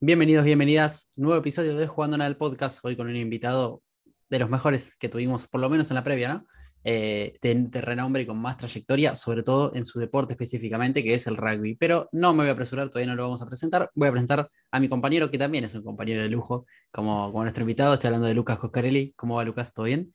Bienvenidos, 0.00 0.44
bienvenidas. 0.44 1.10
Nuevo 1.16 1.40
episodio 1.40 1.76
de 1.76 1.88
Jugando 1.88 2.14
en 2.14 2.22
el 2.22 2.36
Podcast. 2.36 2.84
Hoy 2.84 2.96
con 2.96 3.08
un 3.08 3.16
invitado 3.16 3.82
de 4.30 4.38
los 4.38 4.48
mejores 4.48 4.94
que 4.94 5.08
tuvimos, 5.08 5.48
por 5.48 5.60
lo 5.60 5.68
menos 5.68 5.90
en 5.90 5.96
la 5.96 6.04
previa, 6.04 6.34
¿no? 6.34 6.46
Eh, 6.84 7.36
de, 7.42 7.80
renombre 7.80 8.22
y 8.22 8.26
con 8.26 8.38
más 8.38 8.56
trayectoria, 8.56 9.16
sobre 9.16 9.42
todo 9.42 9.74
en 9.74 9.84
su 9.84 9.98
deporte 9.98 10.34
específicamente, 10.34 11.02
que 11.02 11.14
es 11.14 11.26
el 11.26 11.36
rugby. 11.36 11.74
Pero 11.74 12.08
no 12.12 12.32
me 12.32 12.44
voy 12.44 12.50
a 12.50 12.52
apresurar, 12.52 12.88
todavía 12.90 13.10
no 13.10 13.16
lo 13.16 13.24
vamos 13.24 13.42
a 13.42 13.46
presentar. 13.46 13.90
Voy 13.96 14.06
a 14.06 14.12
presentar 14.12 14.48
a 14.70 14.78
mi 14.78 14.88
compañero, 14.88 15.32
que 15.32 15.38
también 15.38 15.64
es 15.64 15.74
un 15.74 15.82
compañero 15.82 16.22
de 16.22 16.28
lujo, 16.28 16.64
como, 16.92 17.32
nuestro 17.42 17.62
invitado. 17.62 17.94
Estoy 17.94 18.06
hablando 18.06 18.28
de 18.28 18.34
Lucas 18.34 18.60
Coscarelli. 18.60 19.14
¿Cómo 19.16 19.34
va, 19.34 19.44
Lucas? 19.44 19.72
¿Todo 19.72 19.86
bien? 19.86 20.14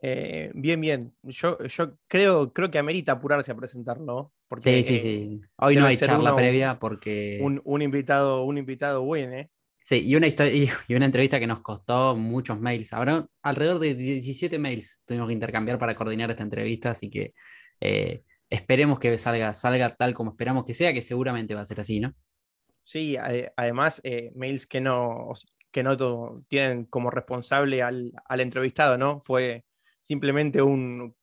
Eh, 0.00 0.52
bien, 0.54 0.80
bien. 0.80 1.12
Yo, 1.24 1.58
yo 1.64 1.96
creo, 2.06 2.52
creo 2.52 2.70
que 2.70 2.78
amerita 2.78 3.10
apurarse 3.12 3.50
a 3.50 3.56
presentarlo. 3.56 4.32
Porque, 4.48 4.82
sí, 4.82 4.84
sí, 4.84 4.98
sí. 4.98 5.40
Hoy 5.56 5.76
no 5.76 5.86
hay 5.86 5.96
charla 5.96 6.34
previa 6.34 6.78
porque. 6.78 7.38
Un, 7.40 7.82
invitado, 7.82 8.44
un 8.44 8.58
invitado 8.58 9.02
bueno, 9.02 9.34
¿eh? 9.34 9.50
Sí, 9.84 10.06
y 10.06 10.16
una, 10.16 10.26
historia, 10.26 10.52
y 10.88 10.94
una 10.94 11.06
entrevista 11.06 11.38
que 11.38 11.46
nos 11.46 11.60
costó 11.60 12.16
muchos 12.16 12.58
mails. 12.58 12.92
Habrá 12.92 13.26
alrededor 13.42 13.78
de 13.78 13.94
17 13.94 14.58
mails 14.58 15.02
tuvimos 15.06 15.28
que 15.28 15.34
intercambiar 15.34 15.78
para 15.78 15.94
coordinar 15.94 16.30
esta 16.30 16.42
entrevista, 16.42 16.90
así 16.90 17.10
que 17.10 17.34
eh, 17.80 18.22
esperemos 18.50 18.98
que 18.98 19.16
salga, 19.18 19.52
salga 19.54 19.94
tal 19.94 20.14
como 20.14 20.30
esperamos 20.30 20.64
que 20.64 20.74
sea, 20.74 20.92
que 20.92 21.02
seguramente 21.02 21.54
va 21.54 21.62
a 21.62 21.66
ser 21.66 21.80
así, 21.80 22.00
¿no? 22.00 22.14
Sí, 22.82 23.16
además, 23.18 24.00
mails 24.34 24.66
que 24.66 24.80
no, 24.80 25.32
que 25.70 25.82
no 25.82 26.42
tienen 26.48 26.86
como 26.86 27.10
responsable 27.10 27.82
al, 27.82 28.12
al 28.24 28.40
entrevistado, 28.40 28.96
¿no? 28.96 29.20
Fue 29.20 29.66
simplemente 30.00 30.62
un, 30.62 31.14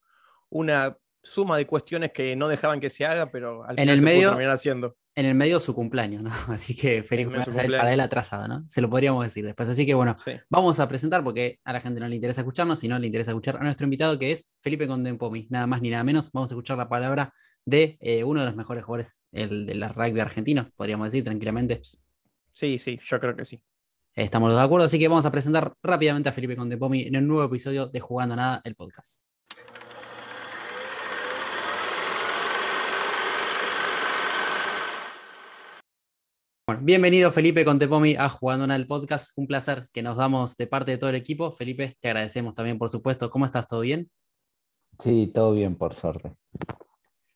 una 0.49 0.95
suma 1.25 1.57
de 1.57 1.67
cuestiones 1.67 2.11
que 2.11 2.35
no 2.35 2.47
dejaban 2.47 2.79
que 2.79 2.89
se 2.89 3.05
haga, 3.05 3.31
pero 3.31 3.63
al 3.65 3.75
final 3.75 3.89
el 3.89 3.99
se 3.99 4.05
medio, 4.05 4.29
terminar 4.29 4.53
haciendo. 4.53 4.95
En 5.15 5.25
el 5.25 5.35
medio 5.35 5.59
su 5.59 5.73
cumpleaños, 5.73 6.21
¿no? 6.21 6.29
Así 6.53 6.75
que 6.75 7.03
feliz 7.03 7.25
cumpleaños 7.25 7.55
para 7.55 7.93
él 7.93 7.99
atrasado, 7.99 8.47
¿no? 8.47 8.63
Se 8.67 8.81
lo 8.81 8.89
podríamos 8.89 9.23
decir 9.23 9.45
después. 9.45 9.67
Así 9.67 9.85
que 9.85 9.93
bueno, 9.93 10.15
vamos 10.49 10.79
a 10.79 10.87
presentar 10.87 11.23
porque 11.23 11.59
a 11.63 11.73
la 11.73 11.81
gente 11.81 11.99
no 11.99 12.07
le 12.07 12.15
interesa 12.15 12.41
escucharnos, 12.41 12.79
sino 12.79 12.97
le 12.99 13.07
interesa 13.07 13.31
escuchar 13.31 13.57
a 13.57 13.63
nuestro 13.63 13.85
invitado 13.85 14.17
que 14.19 14.31
es 14.31 14.49
Felipe 14.61 14.87
Condempomi, 14.87 15.47
nada 15.49 15.67
más 15.67 15.81
ni 15.81 15.89
nada 15.89 16.03
menos. 16.03 16.31
Vamos 16.31 16.51
a 16.51 16.53
escuchar 16.53 16.77
la 16.77 16.87
palabra 16.87 17.33
de 17.65 17.97
eh, 17.99 18.23
uno 18.23 18.41
de 18.41 18.45
los 18.45 18.55
mejores 18.55 18.83
jugadores 18.83 19.23
el, 19.31 19.65
de 19.65 19.75
la 19.75 19.89
rugby 19.89 20.19
argentino, 20.19 20.69
podríamos 20.75 21.07
decir 21.07 21.23
tranquilamente. 21.23 21.81
Sí, 22.51 22.79
sí, 22.79 22.99
yo 23.03 23.19
creo 23.19 23.35
que 23.35 23.45
sí. 23.45 23.61
Estamos 24.13 24.55
de 24.55 24.61
acuerdo, 24.61 24.85
así 24.85 24.97
que 24.97 25.09
vamos 25.09 25.25
a 25.25 25.31
presentar 25.31 25.73
rápidamente 25.83 26.29
a 26.29 26.31
Felipe 26.31 26.55
Contepomi 26.55 27.03
en 27.07 27.15
el 27.15 27.27
nuevo 27.27 27.43
episodio 27.43 27.87
de 27.87 27.99
Jugando 27.99 28.35
Nada, 28.35 28.61
el 28.63 28.75
podcast. 28.75 29.24
Bueno, 36.67 36.81
bienvenido 36.83 37.29
Felipe 37.29 37.63
Contepomi 37.63 38.15
a 38.15 38.27
Jugando 38.27 38.65
Nada, 38.65 38.79
el 38.79 38.87
podcast. 38.87 39.37
Un 39.37 39.45
placer 39.45 39.87
que 39.93 40.01
nos 40.01 40.17
damos 40.17 40.57
de 40.57 40.65
parte 40.65 40.89
de 40.89 40.97
todo 40.97 41.11
el 41.11 41.15
equipo. 41.15 41.51
Felipe, 41.51 41.95
te 42.01 42.07
agradecemos 42.07 42.55
también, 42.55 42.79
por 42.79 42.89
supuesto. 42.89 43.29
¿Cómo 43.29 43.45
estás? 43.45 43.67
¿Todo 43.67 43.81
bien? 43.81 44.09
Sí, 44.97 45.31
todo 45.31 45.53
bien, 45.53 45.75
por 45.75 45.93
suerte. 45.93 46.33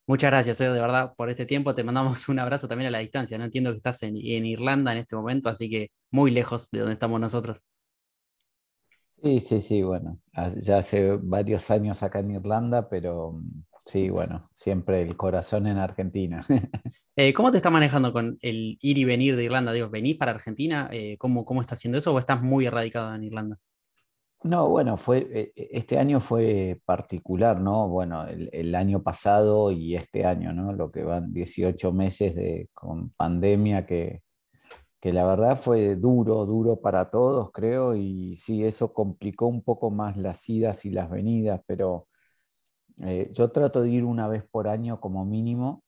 Muchas 0.07 0.31
gracias, 0.31 0.59
eh, 0.61 0.69
de 0.69 0.81
verdad, 0.81 1.13
por 1.15 1.29
este 1.29 1.45
tiempo. 1.45 1.75
Te 1.75 1.83
mandamos 1.83 2.27
un 2.27 2.39
abrazo 2.39 2.67
también 2.67 2.87
a 2.87 2.91
la 2.91 2.97
distancia. 2.97 3.37
No 3.37 3.45
entiendo 3.45 3.69
que 3.69 3.77
estás 3.77 4.01
en, 4.01 4.17
Irlanda 4.17 4.93
en 4.93 4.97
este 4.97 5.15
momento, 5.15 5.49
así 5.49 5.69
que 5.69 5.91
muy 6.09 6.31
lejos 6.31 6.71
de 6.71 6.79
donde 6.79 6.93
estamos 6.93 7.19
nosotros. 7.19 7.61
Sí, 9.21 9.41
sí, 9.41 9.61
sí, 9.61 9.83
bueno, 9.83 10.17
ya 10.63 10.79
hace 10.79 11.17
varios 11.17 11.69
años 11.69 12.01
acá 12.01 12.19
en 12.19 12.31
Irlanda, 12.31 12.89
pero 12.89 13.33
mm, 13.33 13.63
sí, 13.91 14.09
bueno, 14.09 14.49
siempre 14.53 15.01
el 15.01 15.17
corazón 15.17 15.67
en 15.67 15.77
Argentina. 15.77 16.45
Eh, 17.15 17.33
¿Cómo 17.33 17.51
te 17.51 17.57
está 17.57 17.69
manejando 17.69 18.13
con 18.13 18.37
el 18.41 18.77
ir 18.81 18.97
y 18.97 19.03
venir 19.03 19.35
de 19.35 19.43
Irlanda? 19.43 19.73
Digo, 19.73 19.89
¿venís 19.89 20.15
para 20.15 20.31
Argentina? 20.31 20.87
Eh, 20.89 21.17
¿cómo, 21.17 21.43
¿Cómo 21.43 21.59
estás 21.59 21.77
haciendo 21.77 21.97
eso 21.97 22.13
o 22.13 22.17
estás 22.17 22.41
muy 22.41 22.65
erradicado 22.65 23.13
en 23.13 23.25
Irlanda? 23.25 23.57
No, 24.43 24.69
bueno, 24.69 24.95
fue, 24.95 25.27
eh, 25.33 25.51
eh, 25.53 25.69
este 25.73 25.99
año 25.99 26.21
fue 26.21 26.79
particular, 26.85 27.59
¿no? 27.59 27.89
Bueno, 27.89 28.25
el, 28.25 28.73
año 28.73 29.03
pasado 29.03 29.69
y 29.71 29.97
este 29.97 30.25
año, 30.25 30.53
¿no? 30.53 30.71
Lo 30.71 30.91
que 30.91 31.03
van 31.03 31.33
18 31.33 31.91
meses 31.91 32.35
de, 32.35 32.69
con 32.73 33.09
pandemia 33.11 33.85
que, 33.85 34.21
que 35.01 35.13
la 35.13 35.25
verdad 35.25 35.61
fue 35.61 35.95
duro, 35.97 36.45
duro 36.45 36.81
para 36.81 37.09
todos, 37.09 37.51
creo, 37.51 37.95
y 37.95 38.35
sí, 38.37 38.63
eso 38.63 38.93
complicó 38.93 39.47
un 39.47 39.63
poco 39.63 39.91
más 39.91 40.17
las 40.17 40.47
idas 40.49 40.85
y 40.85 40.91
las 40.91 41.09
venidas, 41.09 41.61
pero 41.67 42.08
eh, 43.03 43.29
yo 43.33 43.51
trato 43.51 43.81
de 43.81 43.89
ir 43.89 44.03
una 44.05 44.27
vez 44.27 44.43
por 44.43 44.67
año 44.67 44.99
como 44.99 45.25
mínimo. 45.25 45.83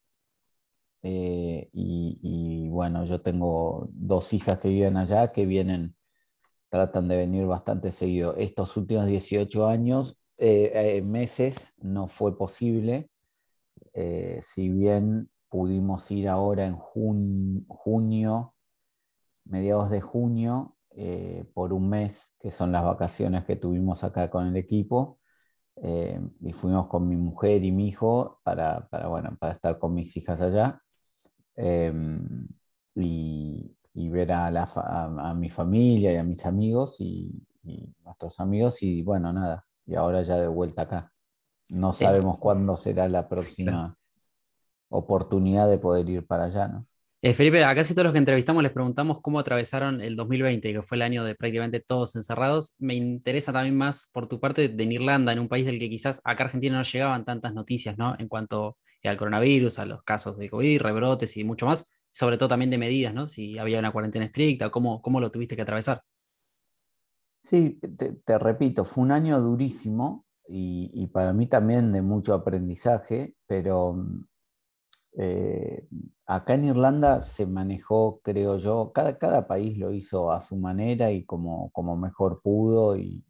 y, 1.03 2.67
bueno, 2.69 3.05
yo 3.05 3.21
tengo 3.21 3.87
dos 3.91 4.33
hijas 4.33 4.59
que 4.59 4.69
viven 4.69 4.97
allá, 4.97 5.31
que 5.31 5.45
vienen 5.45 5.95
tratan 6.71 7.07
de 7.09 7.17
venir 7.17 7.45
bastante 7.45 7.91
seguido. 7.91 8.35
Estos 8.37 8.77
últimos 8.77 9.05
18 9.05 9.67
años, 9.67 10.17
eh, 10.37 10.71
eh, 10.73 11.01
meses, 11.01 11.73
no 11.77 12.07
fue 12.07 12.37
posible. 12.37 13.11
Eh, 13.93 14.39
si 14.41 14.69
bien 14.69 15.29
pudimos 15.49 16.09
ir 16.11 16.29
ahora 16.29 16.65
en 16.65 16.77
junio, 16.77 18.55
mediados 19.45 19.91
de 19.91 20.01
junio, 20.01 20.77
por 21.53 21.73
un 21.73 21.89
mes, 21.89 22.33
que 22.39 22.51
son 22.51 22.71
las 22.71 22.83
vacaciones 22.83 23.45
que 23.45 23.55
tuvimos 23.55 24.03
acá 24.03 24.29
con 24.29 24.47
el 24.47 24.55
equipo, 24.57 25.19
y 25.77 26.53
fuimos 26.53 26.87
con 26.87 27.07
mi 27.07 27.15
mujer 27.15 27.63
y 27.63 27.71
mi 27.71 27.87
hijo 27.87 28.39
para, 28.43 28.87
para, 28.89 29.07
bueno, 29.07 29.35
para 29.39 29.53
estar 29.53 29.79
con 29.79 29.93
mis 29.93 30.15
hijas 30.17 30.41
allá. 30.41 30.81
y, 32.95 33.75
y 33.93 34.09
ver 34.09 34.31
a, 34.31 34.49
la, 34.51 34.63
a, 34.73 35.33
mi 35.33 35.49
familia 35.49 36.13
y 36.13 36.17
a 36.17 36.23
mis 36.23 36.45
amigos 36.45 36.97
y, 36.99 37.31
nuestros 38.03 38.39
amigos 38.39 38.81
y 38.81 39.03
bueno, 39.03 39.31
nada, 39.31 39.65
y 39.85 39.95
ahora 39.95 40.23
ya 40.23 40.37
de 40.37 40.47
vuelta 40.47 40.83
acá. 40.83 41.11
No 41.69 41.93
sabemos 41.93 42.39
cuándo 42.39 42.75
será 42.75 43.07
la 43.07 43.29
próxima 43.29 43.97
oportunidad 44.89 45.69
de 45.69 45.77
poder 45.77 46.09
ir 46.09 46.25
para 46.25 46.45
allá, 46.45 46.67
¿no? 46.67 46.87
Eh, 47.23 47.33
Felipe, 47.35 47.63
a 47.63 47.75
casi 47.75 47.93
todos 47.93 48.05
los 48.05 48.13
que 48.13 48.19
entrevistamos 48.19 48.63
les 48.63 48.71
preguntamos 48.71 49.21
cómo 49.21 49.39
atravesaron 49.39 50.01
el 50.01 50.15
2020, 50.15 50.73
que 50.73 50.81
fue 50.81 50.95
el 50.95 51.03
año 51.03 51.23
de 51.23 51.35
prácticamente 51.35 51.79
todos 51.79 52.15
encerrados. 52.15 52.75
Me 52.79 52.95
interesa 52.95 53.53
también 53.53 53.77
más 53.77 54.09
por 54.11 54.27
tu 54.27 54.39
parte 54.39 54.69
de 54.69 54.83
Irlanda, 54.85 55.31
en 55.31 55.39
un 55.39 55.47
país 55.47 55.65
del 55.65 55.77
que 55.77 55.89
quizás 55.89 56.19
acá 56.23 56.45
Argentina 56.45 56.75
no 56.75 56.83
llegaban 56.83 57.23
tantas 57.23 57.53
noticias, 57.53 57.97
¿no? 57.97 58.15
En 58.17 58.27
cuanto 58.27 58.77
al 59.03 59.17
coronavirus, 59.17 59.79
a 59.79 59.85
los 59.85 60.03
casos 60.03 60.37
de 60.37 60.49
COVID, 60.49 60.81
rebrotes 60.81 61.37
y 61.37 61.43
mucho 61.43 61.65
más 61.67 61.85
sobre 62.11 62.37
todo 62.37 62.49
también 62.49 62.69
de 62.69 62.77
medidas, 62.77 63.13
¿no? 63.13 63.25
Si 63.25 63.57
había 63.57 63.79
una 63.79 63.91
cuarentena 63.91 64.25
estricta, 64.25 64.69
¿cómo, 64.69 65.01
cómo 65.01 65.19
lo 65.19 65.31
tuviste 65.31 65.55
que 65.55 65.61
atravesar? 65.61 66.03
Sí, 67.43 67.79
te, 68.25 68.37
repito, 68.37 68.85
fue 68.85 69.03
un 69.03 69.11
año 69.11 69.39
durísimo 69.39 70.25
y, 70.47 71.07
para 71.07 71.33
mí 71.33 71.47
también 71.47 71.93
de 71.93 72.01
mucho 72.01 72.33
aprendizaje, 72.33 73.35
pero 73.47 73.95
eh, 75.17 75.87
acá 76.35 76.53
en 76.53 76.65
Irlanda 76.65 77.21
se 77.21 77.45
manejó, 77.45 78.21
creo 78.23 78.57
yo, 78.57 78.91
cada, 78.93 79.17
cada 79.17 79.47
país 79.47 79.77
lo 79.77 79.91
hizo 79.91 80.31
a 80.31 80.41
su 80.41 80.55
manera 80.55 81.11
y 81.11 81.25
como, 81.25 81.69
como 81.71 81.97
mejor 81.97 82.41
pudo 82.41 82.95
y, 82.97 83.23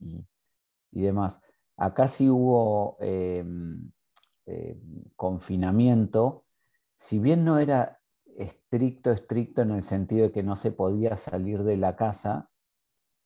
demás. 0.91 1.41
Acá 1.77 2.07
sí 2.07 2.29
hubo 2.29 2.97
eh, 3.01 3.43
eh, 4.45 4.77
confinamiento, 5.15 6.45
si 6.97 7.17
bien 7.17 7.43
no 7.43 7.57
era 7.57 7.99
estricto, 8.37 9.11
estricto 9.11 9.63
en 9.63 9.71
el 9.71 9.83
sentido 9.83 10.27
de 10.27 10.31
que 10.31 10.43
no 10.43 10.55
se 10.55 10.71
podía 10.71 11.17
salir 11.17 11.63
de 11.63 11.77
la 11.77 11.95
casa, 11.95 12.49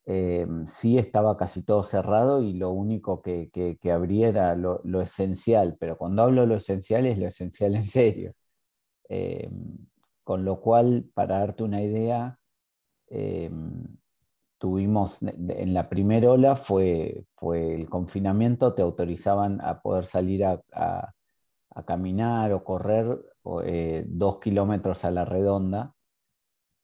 eh, 0.05 0.47
sí 0.65 0.97
estaba 0.97 1.35
casi 1.37 1.63
todo 1.63 1.83
cerrado 1.83 2.41
y 2.41 2.53
lo 2.53 2.71
único 2.71 3.21
que, 3.21 3.49
que, 3.51 3.91
abría 3.91 4.29
era 4.29 4.55
lo, 4.55 5.01
esencial, 5.01 5.75
pero 5.79 5.97
cuando 5.97 6.23
hablo 6.23 6.45
lo 6.45 6.55
esencial 6.55 7.05
es 7.07 7.17
lo 7.17 7.27
esencial 7.27 7.75
en 7.75 7.83
serio. 7.83 8.33
Eh, 9.09 9.49
con 10.23 10.43
lo 10.45 10.59
cual, 10.59 11.05
para 11.13 11.39
darte 11.39 11.63
una 11.63 11.81
idea, 11.81 12.39
eh, 13.09 13.51
tuvimos, 14.57 15.19
en 15.21 15.73
la 15.73 15.87
primera 15.89 16.31
ola 16.31 16.55
fue, 16.55 17.25
fue 17.35 17.75
el 17.75 17.89
confinamiento, 17.89 18.73
te 18.73 18.81
autorizaban 18.81 19.61
a 19.61 19.81
poder 19.81 20.05
salir 20.05 20.43
a, 20.45 20.63
a 21.75 21.83
caminar 21.83 22.53
o 22.53 22.63
correr 22.63 23.21
eh, 23.63 24.05
dos 24.07 24.39
kilómetros 24.39 25.05
a 25.05 25.11
la 25.11 25.25
redonda. 25.25 25.93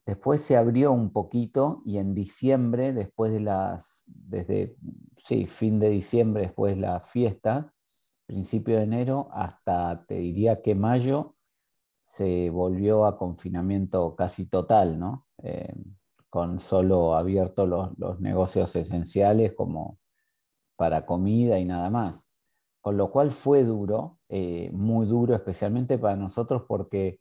Después 0.05 0.41
se 0.41 0.57
abrió 0.57 0.91
un 0.91 1.13
poquito 1.13 1.81
y 1.85 1.97
en 1.97 2.13
diciembre, 2.13 2.91
después 2.91 3.31
de 3.31 3.39
las, 3.39 4.03
desde, 4.05 4.75
sí, 5.23 5.45
fin 5.47 5.79
de 5.79 5.89
diciembre, 5.89 6.43
después 6.43 6.75
de 6.75 6.81
la 6.81 6.99
fiesta, 6.99 7.73
principio 8.25 8.77
de 8.77 8.83
enero, 8.83 9.29
hasta 9.31 10.05
te 10.07 10.15
diría 10.15 10.61
que 10.61 10.75
mayo, 10.75 11.35
se 12.11 12.49
volvió 12.49 13.05
a 13.05 13.17
confinamiento 13.17 14.15
casi 14.15 14.45
total, 14.45 14.99
¿no? 14.99 15.27
Eh, 15.43 15.73
con 16.29 16.59
solo 16.59 17.15
abiertos 17.15 17.67
los, 17.97 18.19
negocios 18.21 18.75
esenciales 18.75 19.53
como 19.53 19.97
para 20.77 21.05
comida 21.05 21.59
y 21.59 21.65
nada 21.65 21.89
más 21.89 22.27
con 22.81 22.97
lo 22.97 23.11
cual 23.11 23.31
fue 23.31 23.63
duro, 23.63 24.19
eh, 24.29 24.71
muy 24.73 25.05
duro, 25.05 25.35
especialmente 25.35 25.99
para 25.99 26.15
nosotros 26.15 26.63
porque 26.67 27.19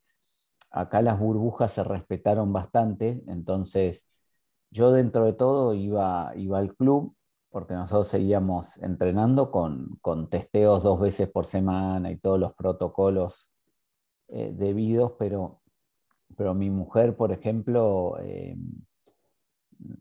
acá 0.71 1.03
las 1.03 1.19
burbujas 1.21 1.73
se 1.73 1.85
respetaron 1.85 2.53
bastante, 2.53 3.23
entonces 3.29 4.07
yo 4.71 4.93
dentro 4.93 5.27
de 5.27 5.35
todo 5.35 5.75
iba, 5.75 6.33
iba 6.37 6.59
al 6.59 6.75
club 6.77 7.15
porque 7.51 7.75
nosotros 7.75 8.09
seguíamos 8.09 8.79
entrenando 8.79 9.51
con, 9.51 9.99
testeos 10.31 10.83
dos 10.83 11.01
veces 11.01 11.29
por 11.29 11.47
semana 11.47 12.11
y 12.11 12.19
todos 12.19 12.41
los 12.41 12.55
protocolos 12.55 13.50
eh, 14.33 14.53
debidos, 14.55 15.13
pero, 15.19 15.61
pero 16.37 16.55
mi 16.55 16.71
mujer, 16.71 17.17
por 17.17 17.33
ejemplo, 17.33 18.17
eh, 18.21 18.57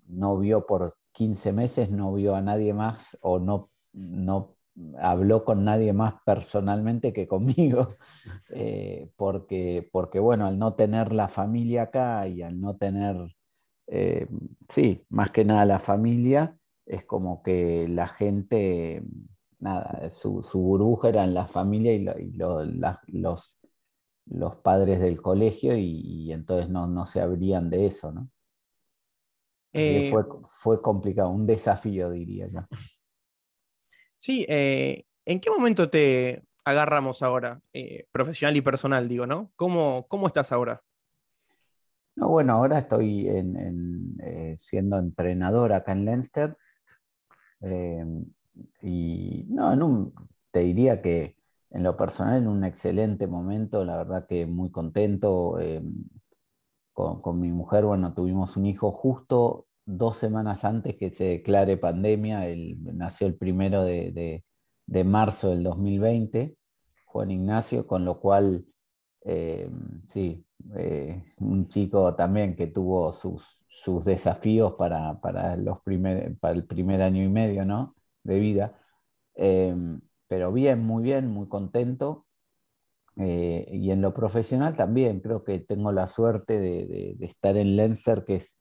no 0.07 0.37
vio 0.37 0.65
por 0.65 0.93
15 1.13 1.51
meses, 1.51 1.89
no 1.89 2.13
vio 2.13 2.35
a 2.35 2.41
nadie 2.41 2.73
más 2.73 3.17
o 3.21 3.39
no, 3.39 3.71
no 3.93 4.55
habló 4.99 5.43
con 5.43 5.65
nadie 5.65 5.93
más 5.93 6.15
personalmente 6.25 7.11
que 7.11 7.27
conmigo, 7.27 7.95
eh, 8.49 9.09
porque, 9.15 9.89
porque 9.91 10.19
bueno, 10.19 10.45
al 10.45 10.59
no 10.59 10.75
tener 10.75 11.13
la 11.13 11.27
familia 11.27 11.83
acá 11.83 12.27
y 12.27 12.41
al 12.41 12.59
no 12.61 12.77
tener, 12.77 13.35
sí, 14.69 15.03
más 15.09 15.31
que 15.31 15.43
nada 15.45 15.65
la 15.65 15.79
familia, 15.79 16.55
es 16.85 17.05
como 17.05 17.41
que 17.43 17.87
la 17.87 18.07
gente, 18.07 19.03
nada, 19.59 20.09
su, 20.11 20.41
burbuja 20.53 21.09
eran 21.09 21.33
la 21.33 21.47
familia 21.47 21.93
y, 21.93 22.31
los, 22.31 23.58
los, 24.29 24.55
padres 24.57 24.99
del 24.99 25.21
colegio 25.21 25.75
y, 25.75 26.31
entonces 26.31 26.69
no, 26.69 27.05
se 27.05 27.21
abrían 27.21 27.69
de 27.69 27.87
eso, 27.87 28.11
¿no? 28.11 28.29
Eh, 29.71 30.11
fue, 30.43 30.81
complicado, 30.81 31.29
un 31.29 31.45
desafío, 31.45 32.09
diría 32.09 32.47
yo. 32.47 32.61
Sí, 34.17 34.45
eh, 34.49 35.05
¿en 35.25 35.39
qué 35.39 35.49
momento 35.49 35.89
te 35.89 36.43
agarramos 36.65 37.21
ahora, 37.21 37.61
eh, 37.71 38.07
profesional 38.11 38.57
y 38.57 38.61
personal, 38.61 39.07
digo, 39.07 39.27
¿no? 39.27 39.51
¿Cómo, 39.55 40.07
cómo 40.07 40.27
estás 40.27 40.51
ahora? 40.51 40.81
No, 42.15 42.29
bueno, 42.29 42.53
ahora 42.53 42.79
estoy 42.79 43.29
en, 43.29 44.17
siendo 44.57 44.97
entrenador 44.97 45.71
acá 45.71 45.93
en 45.93 46.05
Leinster 46.05 46.57
y 48.81 49.45
no, 49.47 50.11
te 50.51 50.59
diría 50.59 51.01
que 51.01 51.38
en 51.71 51.83
lo 51.83 51.95
personal 51.97 52.37
en 52.37 52.47
un 52.47 52.63
excelente 52.63 53.27
momento, 53.27 53.85
la 53.85 53.97
verdad 53.97 54.25
que 54.27 54.45
muy 54.45 54.71
contento. 54.71 55.59
Em, 55.59 56.05
con, 56.93 57.39
mi 57.39 57.49
mujer, 57.51 57.85
bueno, 57.85 58.13
tuvimos 58.13 58.57
un 58.57 58.65
hijo 58.65 58.91
justo 58.91 59.67
dos 59.85 60.17
semanas 60.17 60.65
antes 60.65 60.97
que 60.97 61.11
se 61.11 61.25
declare 61.25 61.77
pandemia, 61.77 62.47
él 62.47 62.77
nació 62.93 63.27
el 63.27 63.35
primero 63.37 63.83
de, 63.83 64.43
de, 64.85 65.03
marzo 65.05 65.49
del 65.49 65.63
2020, 65.63 66.57
Juan 67.05 67.31
Ignacio, 67.31 67.87
con 67.87 68.03
lo 68.03 68.19
cual, 68.19 68.65
em, 69.21 70.01
sí, 70.07 70.45
eh, 70.75 71.23
un 71.39 71.69
chico 71.69 72.13
también 72.15 72.55
que 72.55 72.67
tuvo 72.67 73.13
sus, 73.13 73.65
sus 73.69 74.03
desafíos 74.03 74.73
para, 74.73 75.19
para, 75.21 75.55
los 75.55 75.79
primer, 75.81 76.37
para 76.37 76.53
el 76.53 76.65
primer 76.65 77.01
año 77.01 77.23
y 77.23 77.29
medio 77.29 77.63
¿no? 77.65 77.95
de 78.23 78.39
vida. 78.39 78.77
Eh, 79.35 79.73
pero 80.29 80.53
bien, 80.53 80.85
muy 80.85 81.03
bien, 81.03 81.27
muy 81.27 81.49
contento. 81.49 82.25
Eh, 83.17 83.67
y 83.73 83.91
en 83.91 84.01
lo 84.01 84.13
profesional 84.13 84.77
también, 84.77 85.19
creo 85.19 85.43
que 85.43 85.59
tengo 85.59 85.91
la 85.91 86.07
suerte 86.07 86.57
de, 86.59 87.17
estar 87.19 87.57
en 87.57 87.75
Leinster, 87.75 88.23
que 88.23 88.35
es 88.37 88.55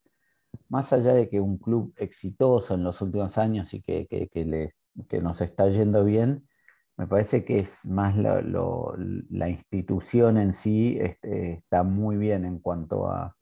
más 0.68 0.92
allá 0.92 1.14
de 1.14 1.28
que 1.28 1.40
un 1.40 1.58
club 1.58 1.94
exitoso 1.96 2.74
en 2.74 2.82
los 2.82 3.00
últimos 3.00 3.38
años 3.38 3.72
y 3.74 3.82
que, 3.82 4.08
que, 4.08 4.28
que, 4.28 4.70
que 5.08 5.20
nos 5.20 5.40
está 5.40 5.68
yendo 5.68 6.04
bien, 6.04 6.48
me 6.98 7.06
parece 7.06 7.44
que 7.44 7.60
es 7.60 7.86
más 7.86 8.16
la 8.16 9.48
institución 9.48 10.36
en 10.36 10.52
sí 10.52 10.98
este, 11.00 11.52
está 11.52 11.84
muy 11.84 12.16
bien 12.16 12.44
en 12.44 12.58
cuanto 12.58 13.06
a, 13.06 13.34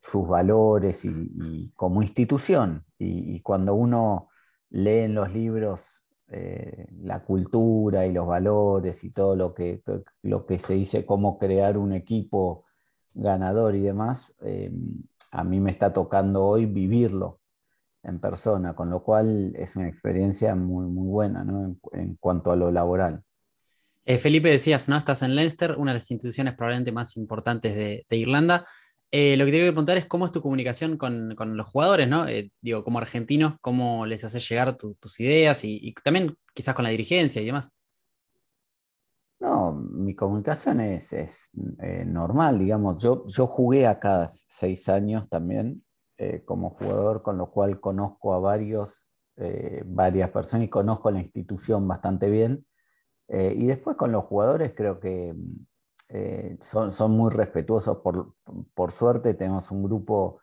sus 0.00 0.26
valores 0.26 1.04
y, 1.04 1.72
como 1.76 2.02
institución. 2.02 2.86
Y, 2.98 3.40
cuando 3.40 3.74
uno 3.74 4.28
lee 4.70 5.00
en 5.00 5.14
los 5.14 5.32
libros 5.32 6.02
eh, 6.28 6.86
la 7.02 7.22
cultura 7.22 8.04
y 8.04 8.12
los 8.12 8.26
valores 8.26 9.04
y 9.04 9.10
todo 9.10 9.36
lo 9.36 9.54
que, 9.54 9.82
lo 10.22 10.44
que 10.44 10.58
se 10.58 10.74
dice, 10.74 11.06
cómo 11.06 11.38
crear 11.38 11.78
un 11.78 11.92
equipo 11.92 12.64
ganador 13.14 13.76
y 13.76 13.82
demás, 13.82 14.34
eh, 14.42 14.72
a 15.30 15.44
mí 15.44 15.60
me 15.60 15.70
está 15.70 15.92
tocando 15.92 16.44
hoy 16.44 16.66
vivirlo 16.66 17.40
en 18.02 18.20
persona, 18.20 18.74
con 18.74 18.90
lo 18.90 19.02
cual 19.02 19.54
es 19.56 19.76
una 19.76 19.88
experiencia 19.88 20.54
muy, 20.54 20.86
muy 20.86 21.08
buena 21.08 21.46
en, 21.92 22.16
cuanto 22.16 22.52
a 22.52 22.56
lo 22.56 22.70
laboral. 22.70 23.22
Eh, 24.04 24.18
Felipe, 24.18 24.48
decías, 24.48 24.88
¿no? 24.88 24.96
Estás 24.96 25.22
en 25.22 25.34
Leinster, 25.34 25.76
una 25.76 25.92
de 25.92 25.98
las 25.98 26.10
instituciones 26.10 26.54
probablemente 26.54 26.92
más 26.92 27.16
importantes 27.16 27.74
de, 27.74 28.04
Irlanda. 28.10 28.66
Eh, 29.18 29.34
lo 29.38 29.46
que 29.46 29.50
te 29.50 29.56
quiero 29.56 29.72
preguntar 29.72 29.96
es 29.96 30.04
cómo 30.04 30.26
es 30.26 30.30
tu 30.32 30.42
comunicación 30.42 30.98
con, 30.98 31.34
los 31.56 31.66
jugadores, 31.66 32.06
¿no? 32.06 32.28
Eh, 32.28 32.52
digo, 32.60 32.84
como 32.84 32.98
argentino, 32.98 33.56
¿cómo 33.62 34.04
les 34.04 34.22
haces 34.24 34.46
llegar 34.46 34.76
tus 34.76 35.20
ideas 35.20 35.64
y, 35.64 35.94
también 36.04 36.36
quizás 36.52 36.74
con 36.74 36.82
la 36.82 36.90
dirigencia 36.90 37.40
y 37.40 37.46
demás? 37.46 37.72
No, 39.40 39.72
mi 39.72 40.14
comunicación 40.14 40.82
es, 40.82 41.14
es 41.14 41.50
normal, 41.54 42.58
digamos. 42.58 43.02
Yo, 43.02 43.26
yo 43.26 43.46
jugué 43.46 43.86
acá 43.86 44.30
seis 44.48 44.86
años 44.90 45.26
también 45.30 45.82
eh, 46.18 46.42
como 46.44 46.70
jugador, 46.70 47.22
con 47.22 47.38
lo 47.38 47.50
cual 47.50 47.80
conozco 47.80 48.34
a 48.34 48.38
varios, 48.38 49.06
eh, 49.36 49.82
varias 49.86 50.28
personas 50.28 50.66
y 50.66 50.68
conozco 50.68 51.10
la 51.10 51.20
institución 51.20 51.88
bastante 51.88 52.28
bien. 52.28 52.66
Eh, 53.28 53.54
y 53.56 53.64
después 53.64 53.96
con 53.96 54.12
los 54.12 54.24
jugadores 54.24 54.74
creo 54.76 55.00
que 55.00 55.34
son, 56.60 56.92
son, 56.92 57.10
muy 57.12 57.30
respetuosos. 57.32 57.98
Por, 57.98 58.34
por, 58.74 58.92
suerte 58.92 59.34
tenemos 59.34 59.70
un 59.70 59.82
grupo 59.82 60.40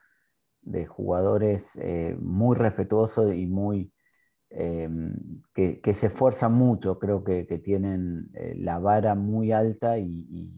de 0.62 0.86
jugadores 0.86 1.78
muy 2.20 2.56
respetuosos 2.56 3.34
y 3.34 3.48
muy... 3.48 3.92
Que, 4.50 5.82
que, 5.82 5.94
se 5.96 6.08
esfuerzan 6.08 6.54
mucho, 6.54 7.00
creo 7.00 7.24
que, 7.24 7.48
que 7.48 7.58
tienen 7.58 8.30
la 8.58 8.78
vara 8.78 9.16
muy 9.16 9.52
alta 9.52 9.98
y, 9.98 10.54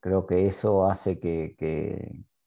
creo 0.00 0.26
que 0.26 0.48
eso 0.48 0.86
hace 0.86 1.20
que, 1.20 1.54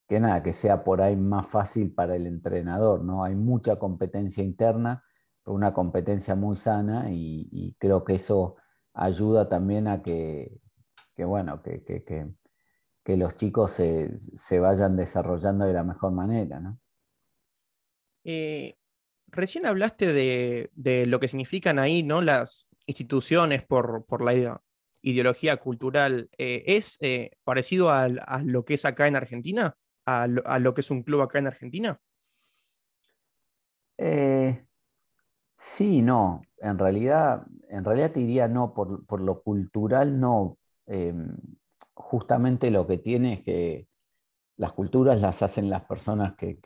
que 0.08 0.20
nada, 0.20 0.42
que 0.44 0.54
sea 0.54 0.84
por 0.84 1.02
ahí 1.02 1.16
más 1.16 1.48
fácil 1.48 1.94
para 1.94 2.16
el 2.16 2.28
entrenador, 2.28 3.04
¿no? 3.04 3.24
Hay 3.24 3.36
mucha 3.36 3.78
competencia 3.78 4.44
interna, 4.44 5.04
una 5.46 5.74
competencia 5.74 6.36
muy 6.36 6.58
sana 6.58 7.08
y, 7.12 7.76
creo 7.80 8.04
que 8.04 8.16
eso 8.16 8.56
ayuda 8.94 9.50
también 9.50 9.88
a 9.88 10.02
que, 10.02 10.60
bueno, 11.26 11.62
que, 11.62 11.84
que, 11.84 13.18
los 13.18 13.36
chicos 13.36 13.72
se, 13.72 14.60
vayan 14.60 14.96
desarrollando 14.96 15.66
de 15.66 15.74
la 15.74 15.84
mejor 15.84 16.12
manera, 16.12 16.60
¿no? 16.60 16.80
Eh, 18.24 18.76
recién 19.28 19.66
hablaste 19.66 20.12
de, 20.12 21.06
lo 21.06 21.20
que 21.20 21.28
significan 21.28 21.80
ahí, 21.80 22.04
¿no? 22.04 22.22
Las 22.22 22.68
instituciones 22.86 23.64
por, 23.66 24.06
la 24.24 24.62
ideología 25.02 25.58
cultural. 25.58 26.30
Eh, 26.38 26.64
¿Es 26.68 26.98
eh, 27.02 27.32
parecido 27.44 27.92
a 27.92 28.10
lo 28.44 28.66
que 28.66 28.74
es 28.74 28.86
acá 28.86 29.08
en 29.08 29.16
Argentina? 29.16 29.76
a 30.08 30.60
lo, 30.60 30.74
que 30.74 30.82
es 30.82 30.90
un 30.90 31.04
club 31.04 31.22
acá 31.22 31.40
en 31.40 31.48
Argentina? 31.48 32.00
Eh, 33.98 34.66
sí, 35.58 36.02
no. 36.02 36.42
En 36.60 36.80
realidad, 36.80 37.46
en 37.70 37.84
realidad 37.84 38.12
te 38.12 38.22
diría 38.22 38.48
no, 38.48 38.74
por, 38.74 39.22
lo 39.22 39.42
cultural 39.42 40.20
no. 40.20 40.58
Em, 40.88 41.36
justamente 41.94 42.72
lo 42.72 42.88
que 42.88 42.98
tiene 42.98 43.34
es 43.34 43.42
que 43.44 43.88
las 44.58 44.74
culturas 44.74 45.22
las 45.22 45.44
hacen 45.44 45.70
las 45.70 45.86
personas 45.86 46.36
que, 46.36 46.60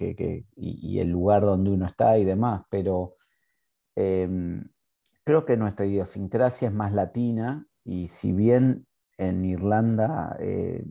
y, 0.55 0.99
el 0.99 1.09
lugar 1.09 1.41
donde 1.41 1.71
uno 1.71 1.85
está 1.85 2.17
y 2.17 2.25
demás, 2.25 2.63
pero 2.69 3.17
em, 3.95 4.63
creo 5.23 5.45
que 5.45 5.57
nuestra 5.57 5.85
idiosincrasia 5.85 6.69
es 6.69 6.73
más 6.73 6.93
latina 6.93 7.67
y 7.83 8.07
si 8.07 8.31
bien 8.31 8.87
en 9.17 9.43
Irlanda 9.43 10.37
eh, 10.39 10.85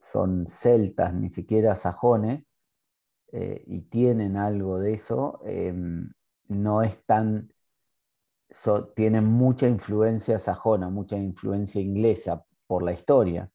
son 0.00 0.46
celtas, 0.46 1.14
ni 1.14 1.28
siquiera 1.28 1.74
sajones, 1.74 2.44
eh, 3.32 3.62
y 3.66 3.82
tienen 3.82 4.36
algo 4.36 4.78
de 4.78 4.94
eso, 4.94 5.40
em, 5.44 6.10
no 6.48 6.82
es 6.82 7.04
tan, 7.04 7.52
tienen 8.94 9.24
mucha 9.26 9.68
influencia 9.68 10.38
sajona, 10.38 10.88
mucha 10.88 11.16
influencia 11.16 11.80
inglesa 11.80 12.44
por 12.66 12.82
la 12.82 12.92
historia, 12.92 13.50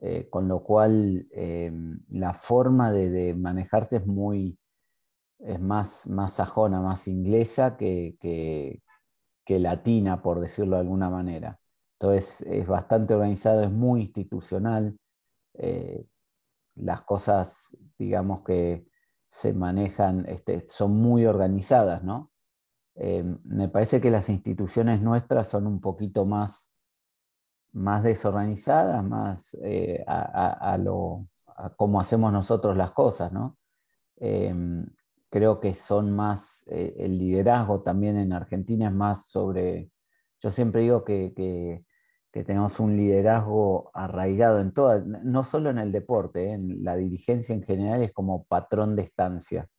eh, 0.00 0.28
con 0.28 0.48
lo 0.48 0.62
cual 0.62 1.26
em, 1.30 2.00
la 2.10 2.34
forma 2.34 2.92
de, 2.92 3.34
manejarse 3.34 3.96
es 3.96 4.06
muy, 4.06 4.58
es 5.38 5.60
más, 5.60 6.06
más 6.06 6.34
sajona, 6.34 6.80
más 6.80 7.08
inglesa 7.08 7.76
que, 7.76 8.16
que, 8.20 8.82
que 9.44 9.58
latina, 9.60 10.22
por 10.22 10.40
decirlo 10.40 10.76
de 10.76 10.82
alguna 10.82 11.10
manera. 11.10 11.60
Entonces 11.98 12.42
es 12.42 12.66
bastante 12.66 13.14
organizado, 13.14 13.62
es 13.62 13.70
muy 13.70 14.02
institucional, 14.02 14.98
eh, 15.54 16.04
las 16.74 17.02
cosas, 17.02 17.76
digamos 17.98 18.42
que 18.44 18.86
se 19.28 19.54
manejan, 19.54 20.26
este, 20.28 20.68
son 20.68 20.92
muy 20.92 21.26
organizadas, 21.26 22.02
¿no? 22.04 22.30
Eh, 22.96 23.22
me 23.44 23.68
parece 23.68 24.00
que 24.00 24.10
las 24.10 24.28
instituciones 24.28 25.02
nuestras 25.02 25.48
son 25.48 25.66
un 25.66 25.80
poquito 25.80 26.24
más, 26.24 26.70
más 27.72 28.02
desorganizadas, 28.02 29.04
más 29.04 29.56
eh, 29.62 30.02
a, 30.06 30.78
lo, 30.78 31.28
cómo 31.76 32.00
hacemos 32.00 32.32
nosotros 32.32 32.76
las 32.76 32.92
cosas, 32.92 33.32
¿no? 33.32 33.58
Em, 34.16 34.86
creo 35.28 35.60
que 35.60 35.74
son 35.74 36.10
más, 36.12 36.64
eh, 36.68 36.94
el 36.98 37.18
liderazgo 37.18 37.82
también 37.82 38.16
en 38.16 38.32
Argentina 38.32 38.86
es 38.86 38.94
más 38.94 39.26
sobre, 39.26 39.90
yo 40.40 40.50
siempre 40.50 40.82
digo 40.82 41.04
que, 41.04 41.34
que, 41.34 41.84
tenemos 42.44 42.80
un 42.80 42.98
liderazgo 42.98 43.90
arraigado 43.94 44.60
en 44.60 44.72
toda, 44.74 44.98
no 45.00 45.42
solo 45.42 45.70
en 45.70 45.78
el 45.78 45.90
deporte, 45.90 46.50
en 46.52 46.84
la 46.84 46.94
dirigencia 46.94 47.54
en 47.54 47.62
general 47.62 48.02
es 48.02 48.12
como 48.12 48.44
patrón 48.44 48.94
de 48.94 49.04
estancia. 49.04 49.70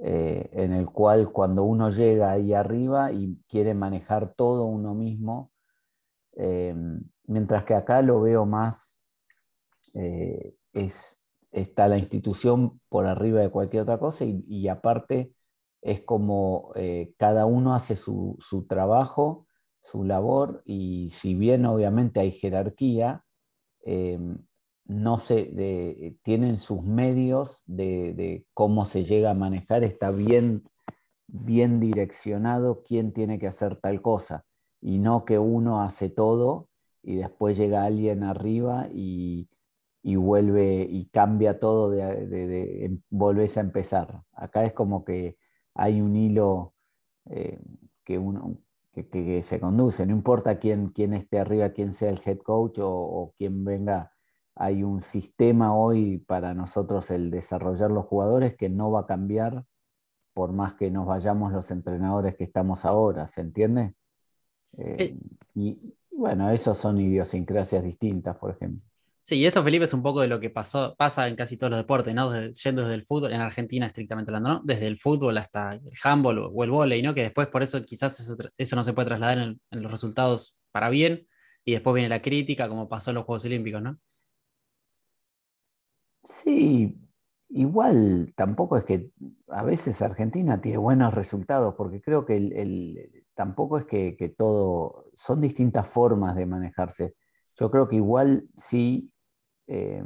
Eh, 0.00 0.48
en 0.52 0.72
el 0.72 0.86
cual 0.86 1.32
cuando 1.32 1.64
uno 1.64 1.90
llega 1.90 2.30
ahí 2.30 2.54
arriba 2.54 3.10
y 3.10 3.36
quiere 3.48 3.74
manejar 3.74 4.32
todo 4.34 4.64
uno 4.66 4.94
mismo, 4.94 5.50
eh, 6.36 6.72
mientras 7.24 7.64
que 7.64 7.74
acá 7.74 8.00
lo 8.02 8.20
veo 8.20 8.46
más, 8.46 8.96
eh, 9.94 10.54
es, 10.72 11.20
está 11.50 11.88
la 11.88 11.98
institución 11.98 12.80
por 12.88 13.06
arriba 13.06 13.40
de 13.40 13.50
cualquier 13.50 13.82
otra 13.82 13.98
cosa 13.98 14.24
y, 14.24 14.68
aparte 14.68 15.32
es 15.82 16.02
como 16.02 16.72
cada 17.18 17.46
uno 17.46 17.74
hace 17.74 17.96
su, 17.96 18.36
su, 18.40 18.66
trabajo, 18.66 19.46
su 19.80 20.04
labor 20.04 20.62
y 20.64 21.10
si 21.12 21.34
bien 21.34 21.66
obviamente 21.66 22.20
hay 22.20 22.32
jerarquía, 22.32 23.24
no 24.88 25.18
se, 25.18 26.16
tienen 26.22 26.58
sus 26.58 26.82
medios 26.82 27.62
de, 27.66 28.46
cómo 28.54 28.86
se 28.86 29.04
llega 29.04 29.30
a 29.30 29.34
manejar, 29.34 29.84
está 29.84 30.10
bien, 30.10 30.64
bien 31.26 31.78
direccionado 31.78 32.82
quién 32.82 33.12
tiene 33.12 33.38
que 33.38 33.46
hacer 33.46 33.76
tal 33.76 34.00
cosa, 34.00 34.44
y 34.80 34.98
no 34.98 35.24
que 35.24 35.38
uno 35.38 35.82
hace 35.82 36.08
todo 36.08 36.68
y 37.02 37.16
después 37.16 37.56
llega 37.56 37.84
alguien 37.84 38.24
arriba 38.24 38.88
y, 38.92 39.48
vuelve 40.02 40.86
y 40.90 41.06
cambia 41.10 41.60
todo, 41.60 41.90
de, 41.90 42.26
de, 42.26 42.84
em, 42.86 43.02
a 43.12 43.60
empezar. 43.60 44.22
Acá 44.32 44.64
es 44.64 44.72
como 44.72 45.04
que 45.04 45.36
hay 45.74 46.00
un 46.00 46.16
hilo 46.16 46.74
eh, 47.26 47.60
que, 48.04 48.18
uno, 48.18 48.58
que, 48.92 49.42
se 49.42 49.60
conduce, 49.60 50.06
no 50.06 50.12
importa 50.12 50.58
quién, 50.58 50.88
quién 50.88 51.12
esté 51.12 51.38
arriba, 51.40 51.70
quién 51.70 51.92
sea 51.92 52.10
el 52.10 52.20
head 52.24 52.38
coach 52.38 52.78
o 52.80 53.34
quién 53.36 53.64
venga 53.64 54.12
hay 54.58 54.82
un 54.82 55.00
sistema 55.00 55.74
hoy 55.74 56.18
para 56.18 56.52
nosotros 56.52 57.10
el 57.10 57.30
desarrollar 57.30 57.90
los 57.90 58.06
jugadores 58.06 58.56
que 58.56 58.68
no 58.68 58.90
va 58.90 59.00
a 59.00 59.06
cambiar 59.06 59.64
por 60.34 60.52
más 60.52 60.74
que 60.74 60.90
nos 60.90 61.06
vayamos 61.06 61.52
los 61.52 61.70
entrenadores 61.70 62.36
que 62.36 62.44
estamos 62.44 62.84
ahora, 62.84 63.26
¿se 63.28 63.40
entiende? 63.40 63.94
Eh, 64.76 65.16
y 65.54 65.78
bueno, 66.10 66.50
esos 66.50 66.78
son 66.78 67.00
idiosincrasias 67.00 67.82
distintas, 67.82 68.36
por 68.36 68.50
ejemplo. 68.50 68.82
Sí, 69.22 69.36
y 69.36 69.46
esto, 69.46 69.62
Felipe, 69.62 69.84
es 69.84 69.92
un 69.92 70.02
poco 70.02 70.20
de 70.20 70.28
lo 70.28 70.40
que 70.40 70.48
pasó, 70.48 70.94
pasa 70.96 71.28
en 71.28 71.36
casi 71.36 71.56
todos 71.56 71.70
los 71.70 71.78
deportes, 71.78 72.14
¿no? 72.14 72.32
yendo 72.48 72.82
desde 72.82 72.94
el 72.94 73.02
fútbol, 73.02 73.32
en 73.32 73.40
Argentina 73.40 73.86
estrictamente 73.86 74.30
hablando, 74.30 74.50
¿no? 74.50 74.62
Desde 74.64 74.86
el 74.86 74.96
fútbol 74.96 75.36
hasta 75.38 75.74
el 75.74 75.92
handball 76.02 76.50
o 76.52 76.64
el 76.64 76.70
vóley, 76.70 77.02
¿no? 77.02 77.14
Que 77.14 77.22
después 77.22 77.48
por 77.48 77.62
eso 77.62 77.84
quizás 77.84 78.34
eso, 78.56 78.76
no 78.76 78.84
se 78.84 78.92
puede 78.92 79.06
trasladar 79.06 79.38
en, 79.38 79.60
en, 79.70 79.82
los 79.82 79.90
resultados 79.90 80.58
para 80.72 80.88
bien, 80.88 81.26
y 81.64 81.72
después 81.72 81.94
viene 81.94 82.08
la 82.08 82.22
crítica, 82.22 82.68
como 82.68 82.88
pasó 82.88 83.10
en 83.10 83.16
los 83.16 83.24
Juegos 83.24 83.44
Olímpicos, 83.44 83.82
¿no? 83.82 83.98
Sí, 86.28 86.94
igual 87.48 88.34
tampoco 88.36 88.76
es 88.76 88.84
que 88.84 89.10
a 89.48 89.62
veces 89.62 90.02
Argentina 90.02 90.60
tiene 90.60 90.76
buenos 90.76 91.14
resultados, 91.14 91.74
porque 91.74 92.02
creo 92.02 92.26
que 92.26 92.36
el, 92.36 93.24
tampoco 93.34 93.78
es 93.78 93.86
que, 93.86 94.34
todo, 94.36 95.06
son 95.14 95.40
distintas 95.40 95.88
formas 95.88 96.36
de 96.36 96.44
manejarse. 96.44 97.14
Yo 97.56 97.70
creo 97.70 97.88
que 97.88 97.96
igual 97.96 98.46
sí 98.58 99.10
eh, 99.66 100.04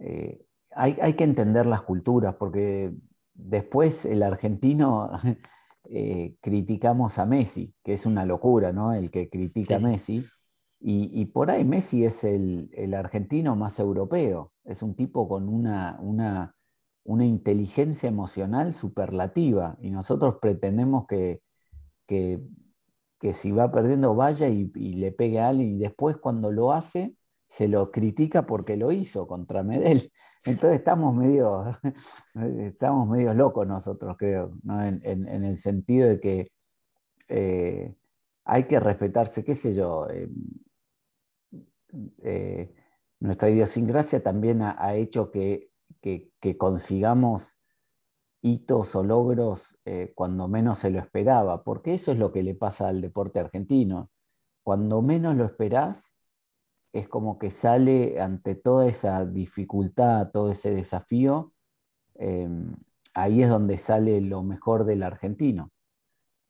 eh, 0.00 0.40
hay, 0.70 1.14
que 1.14 1.24
entender 1.24 1.66
las 1.66 1.82
culturas, 1.82 2.36
porque 2.36 2.92
después 3.34 4.06
el 4.06 4.22
argentino 4.22 5.10
eh, 5.90 6.36
criticamos 6.40 7.18
a 7.18 7.26
Messi, 7.26 7.74
que 7.82 7.94
es 7.94 8.06
una 8.06 8.24
locura, 8.24 8.72
¿no? 8.72 8.94
El 8.94 9.10
que 9.10 9.28
critica 9.28 9.76
a 9.76 9.80
Messi. 9.80 10.24
Y, 10.80 11.24
por 11.26 11.50
ahí 11.50 11.64
Messi 11.64 12.04
es 12.04 12.22
el, 12.22 12.70
argentino 12.94 13.56
más 13.56 13.80
europeo, 13.80 14.52
es 14.64 14.82
un 14.82 14.94
tipo 14.94 15.28
con 15.28 15.48
una, 15.48 15.98
una, 16.00 16.54
inteligencia 17.24 18.08
emocional 18.08 18.72
superlativa 18.74 19.76
y 19.80 19.90
nosotros 19.90 20.36
pretendemos 20.40 21.06
que, 21.08 21.42
que, 22.06 22.40
si 23.34 23.50
va 23.50 23.72
perdiendo 23.72 24.14
vaya 24.14 24.48
y, 24.48 24.66
le 24.66 25.10
pegue 25.10 25.40
a 25.40 25.48
alguien 25.48 25.76
y 25.76 25.78
después 25.78 26.16
cuando 26.18 26.52
lo 26.52 26.72
hace 26.72 27.16
se 27.48 27.66
lo 27.66 27.90
critica 27.90 28.46
porque 28.46 28.76
lo 28.76 28.92
hizo 28.92 29.26
contra 29.26 29.62
Medel. 29.64 30.12
Entonces 30.44 30.78
estamos 30.78 31.14
medio, 31.16 31.76
estamos 32.60 33.08
medio 33.08 33.34
locos 33.34 33.66
nosotros, 33.66 34.16
creo, 34.16 34.52
en, 34.68 35.44
el 35.44 35.56
sentido 35.56 36.08
de 36.08 36.20
que 36.20 36.52
eh, 37.28 37.94
hay 38.44 38.64
que 38.64 38.78
respetarse, 38.78 39.44
qué 39.44 39.54
sé 39.56 39.74
yo. 39.74 40.08
Eh, 40.08 40.28
eh, 42.22 42.74
nuestra 43.20 43.50
idiosincrasia 43.50 44.22
también 44.22 44.62
ha, 44.62 44.94
hecho 44.94 45.30
que, 45.30 45.70
consigamos 46.56 47.56
hitos 48.40 48.94
o 48.94 49.02
logros 49.02 49.76
eh, 49.84 50.12
cuando 50.14 50.48
menos 50.48 50.78
se 50.78 50.90
lo 50.90 51.00
esperaba, 51.00 51.64
porque 51.64 51.94
eso 51.94 52.12
es 52.12 52.18
lo 52.18 52.32
que 52.32 52.42
le 52.42 52.54
pasa 52.54 52.88
al 52.88 53.00
deporte 53.00 53.40
argentino. 53.40 54.10
Cuando 54.62 55.02
menos 55.02 55.36
lo 55.36 55.44
esperás, 55.44 56.12
es 56.92 57.08
como 57.08 57.38
que 57.38 57.50
sale 57.50 58.20
ante 58.20 58.54
toda 58.54 58.86
esa 58.86 59.24
dificultad, 59.24 60.30
todo 60.30 60.52
ese 60.52 60.72
desafío, 60.74 61.52
em, 62.14 62.74
ahí 63.14 63.42
es 63.42 63.48
donde 63.48 63.78
sale 63.78 64.20
lo 64.20 64.42
mejor 64.42 64.84
del 64.84 65.02
argentino. 65.02 65.70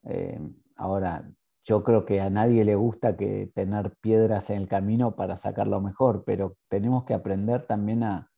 Em, 0.04 0.54
ahora, 0.76 1.30
yo 1.68 1.84
creo 1.84 2.06
que 2.06 2.22
a 2.22 2.30
nadie 2.30 2.64
le 2.64 2.76
gusta 2.76 3.16
que 3.18 3.52
tener 3.54 3.94
piedras 4.00 4.48
en 4.48 4.62
el 4.62 4.68
camino 4.68 5.16
para 5.16 5.36
sacar 5.36 5.68
lo 5.68 5.82
mejor, 5.82 6.24
pero 6.24 6.56
tenemos 6.68 7.04
que 7.04 7.12
aprender 7.12 7.66
también 7.66 8.04
a, 8.04 8.30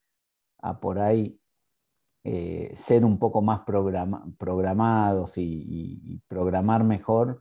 por 0.80 0.99
ahí 0.99 1.40
eh, 2.25 2.72
ser 2.75 3.04
un 3.04 3.18
poco 3.20 3.40
más 3.42 3.62
programados 4.38 5.34
y, 5.38 6.20
programar 6.28 6.82
mejor 6.84 7.40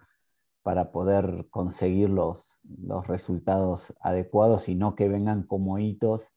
para 0.64 0.92
poder 0.92 1.48
conseguir 1.50 2.10
los, 2.12 2.60
resultados 3.08 3.94
adecuados 4.00 4.70
y 4.70 4.76
no 4.76 4.96
que 4.96 5.10
vengan 5.10 5.44
como 5.44 5.80
hitos. 5.80 6.30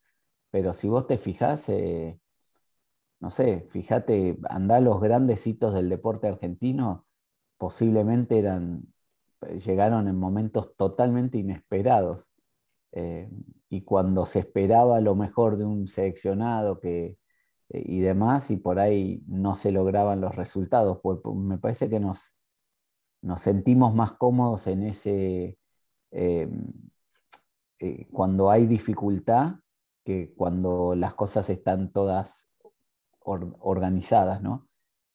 Pero 0.50 0.72
si 0.72 0.88
vos 0.88 1.06
te 1.06 1.18
fijás, 1.18 1.68
eh, 1.68 2.18
no 3.20 3.30
sé, 3.30 3.68
fíjate, 3.70 4.38
anda 4.48 4.80
los 4.80 5.00
grandes 5.00 5.46
hitos 5.46 5.74
del 5.74 5.90
deporte 5.90 6.28
argentino, 6.28 7.06
posiblemente 7.58 8.38
eran 8.38 8.91
llegaron 9.64 10.08
en 10.08 10.16
momentos 10.16 10.74
totalmente 10.76 11.38
inesperados. 11.38 12.30
Eh, 12.92 13.30
y 13.68 13.82
cuando 13.82 14.26
se 14.26 14.40
esperaba 14.40 15.00
lo 15.00 15.14
mejor 15.14 15.56
de 15.56 15.64
un 15.64 15.88
seleccionado 15.88 16.78
que, 16.78 17.18
eh, 17.70 17.82
y 17.86 18.00
demás, 18.00 18.50
y 18.50 18.56
por 18.56 18.78
ahí 18.78 19.22
no 19.26 19.54
se 19.54 19.72
lograban 19.72 20.20
los 20.20 20.36
resultados, 20.36 21.00
pues, 21.02 21.20
pues 21.22 21.36
me 21.36 21.58
parece 21.58 21.88
que 21.88 22.00
nos, 22.00 22.34
nos 23.22 23.40
sentimos 23.40 23.94
más 23.94 24.12
cómodos 24.12 24.66
en 24.66 24.82
ese, 24.82 25.58
eh, 26.10 26.48
cuando 28.12 28.50
hay 28.50 28.66
dificultad, 28.66 29.56
que 30.04 30.34
cuando 30.34 30.94
las 30.94 31.14
cosas 31.14 31.48
están 31.48 31.92
todas 31.92 32.48
organizadas, 33.20 34.42
¿no? 34.42 34.68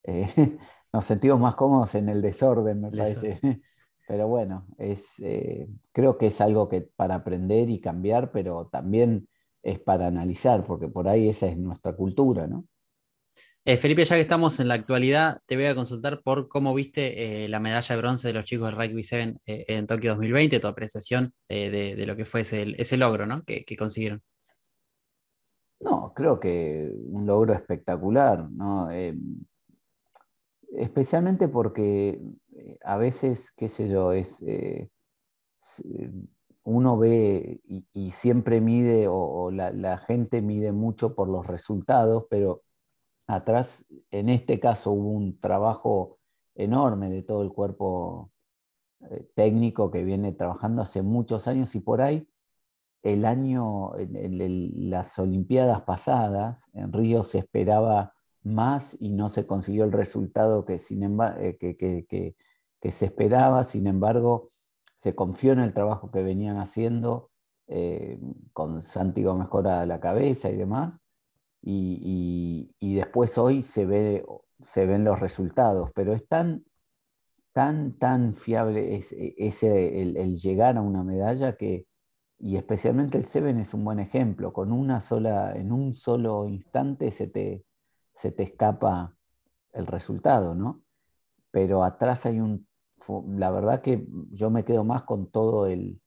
nos 0.94 1.06
sentimos 1.06 1.40
más 1.40 1.56
cómodos 1.56 1.94
en 1.96 2.10
el 2.10 2.22
desorden, 2.22 2.82
me 2.82 2.92
parece. 2.92 3.40
Pero 4.08 4.28
bueno, 4.30 4.66
es, 4.78 5.20
eh, 5.20 5.68
creo 5.92 6.18
que 6.18 6.28
es 6.28 6.40
algo 6.40 6.70
que 6.70 6.82
para 6.82 7.16
aprender 7.16 7.70
y 7.70 7.82
cambiar, 7.82 8.32
pero 8.32 8.68
también 8.72 9.28
es 9.62 9.80
para 9.80 10.08
analizar, 10.08 10.66
porque 10.66 10.88
por 10.88 11.10
ahí 11.10 11.28
esa 11.28 11.48
es 11.48 11.58
nuestra 11.58 11.94
cultura, 11.94 12.48
¿no? 12.48 12.66
Eh, 13.66 13.76
Felipe, 13.76 14.06
ya 14.06 14.16
que 14.16 14.22
estamos 14.22 14.62
en 14.62 14.70
la 14.70 14.76
actualidad, 14.76 15.42
te 15.46 15.58
voy 15.58 15.66
a 15.66 15.76
consultar 15.76 16.22
por 16.24 16.48
cómo 16.48 16.74
viste 16.74 17.44
eh, 17.44 17.50
la 17.50 17.60
medalla 17.60 17.96
de 17.96 18.02
bronce 18.02 18.30
de 18.30 18.34
los 18.34 18.46
chicos 18.46 18.70
del 18.70 18.78
Rugby 18.78 19.04
7 19.04 19.40
en 19.44 19.88
Tokio 19.88 20.12
2020, 20.12 20.62
tu 20.62 20.68
apreciación 20.68 21.34
de, 21.50 22.02
lo 22.08 22.16
que 22.16 22.24
fue 22.24 22.42
ese, 22.42 22.98
logro 22.98 23.26
¿no? 23.26 23.44
que, 23.44 23.66
que, 23.66 23.76
consiguieron. 23.76 24.22
No, 25.82 26.14
creo 26.16 26.40
que 26.40 26.90
un 27.08 27.26
logro 27.26 27.54
espectacular, 27.54 28.50
¿no? 28.50 28.90
especialmente 30.78 31.48
porque 31.48 32.22
a 32.84 32.98
veces, 32.98 33.52
qué 33.56 33.70
sé 33.70 33.90
yo, 33.90 34.14
es, 34.14 34.42
eh, 34.42 34.90
eh, 35.84 36.12
uno 36.64 36.98
ve 36.98 37.62
y, 37.94 38.12
siempre 38.12 38.62
mide, 38.62 39.08
o, 39.10 39.52
la, 39.52 39.98
gente 40.00 40.42
mide 40.42 40.72
mucho 40.72 41.16
por 41.16 41.30
los 41.30 41.48
resultados, 41.48 42.26
pero 42.30 42.64
atrás, 43.28 43.86
en 44.12 44.30
este 44.30 44.60
caso, 44.60 44.92
hubo 44.92 45.12
un 45.12 45.40
trabajo 45.40 46.20
enorme 46.56 47.10
de 47.10 47.24
todo 47.24 47.44
el 47.44 47.52
cuerpo 47.52 48.32
eh, 49.12 49.30
técnico 49.36 49.92
que 49.92 50.04
viene 50.04 50.34
trabajando 50.34 50.82
hace 50.82 51.02
muchos 51.02 51.48
años 51.48 51.76
y 51.76 51.80
por 51.82 52.02
ahí 52.02 52.28
el 53.04 53.26
año, 53.26 53.94
las 53.96 55.18
Olimpiadas 55.20 55.82
pasadas, 55.84 56.66
en 56.74 56.92
Río 56.92 57.24
se 57.24 57.40
esperaba 57.40 58.14
más 58.44 58.98
y 59.00 59.10
no 59.10 59.30
se 59.30 59.46
consiguió 59.46 59.84
el 59.86 59.92
resultado 59.92 60.66
que, 60.66 60.78
sin 60.80 61.04
eh, 61.20 61.58
que, 61.58 62.36
se 62.82 63.06
esperaba, 63.06 63.64
sin 63.64 63.88
embargo, 63.88 64.52
se 64.96 65.16
confió 65.16 65.54
en 65.54 65.60
el 65.60 65.74
trabajo 65.74 66.12
que 66.12 66.24
venían 66.24 66.58
haciendo 66.58 67.32
eh, 67.68 68.20
con 68.54 68.82
Santi 68.82 69.24
Gómez 69.24 69.48
a 69.52 69.86
la 69.86 70.00
cabeza 70.00 70.50
y 70.50 70.56
demás, 70.56 71.00
y, 71.62 72.70
después 72.80 73.38
hoy 73.38 73.64
se, 73.64 73.86
ve, 73.86 74.26
se 74.62 74.86
ven 74.86 75.04
los 75.04 75.20
resultados, 75.20 75.92
pero 75.94 76.14
es 76.14 76.28
tan, 76.28 76.64
tan, 77.52 77.98
tan 77.98 78.36
fiable 78.36 78.96
ese, 78.98 80.02
el 80.02 80.38
llegar 80.38 80.78
a 80.78 80.82
una 80.82 81.04
medalla 81.04 81.58
que 81.58 81.88
y 82.40 82.58
especialmente 82.58 83.18
el 83.18 83.24
Seven 83.24 83.58
es 83.60 83.74
un 83.74 83.84
buen 83.84 84.00
ejemplo, 84.00 84.54
con 84.54 84.72
una 84.72 85.02
sola, 85.02 85.54
en 85.56 85.72
un 85.72 85.94
solo 85.94 86.48
instante 86.48 87.12
se 87.12 87.28
te, 87.28 87.66
se 88.14 88.32
te 88.32 88.44
escapa 88.44 89.16
el 89.74 89.88
resultado, 89.88 90.54
¿no? 90.54 90.84
Pero 91.52 91.84
atrás 91.84 92.26
hay 92.26 92.40
un, 92.40 92.68
la 93.38 93.52
verdad 93.52 93.82
que 93.82 94.06
yo 94.32 94.50
me 94.50 94.66
quedo 94.66 94.84
más 94.84 95.04
con 95.04 95.30
todo 95.30 95.68
el, 95.68 96.02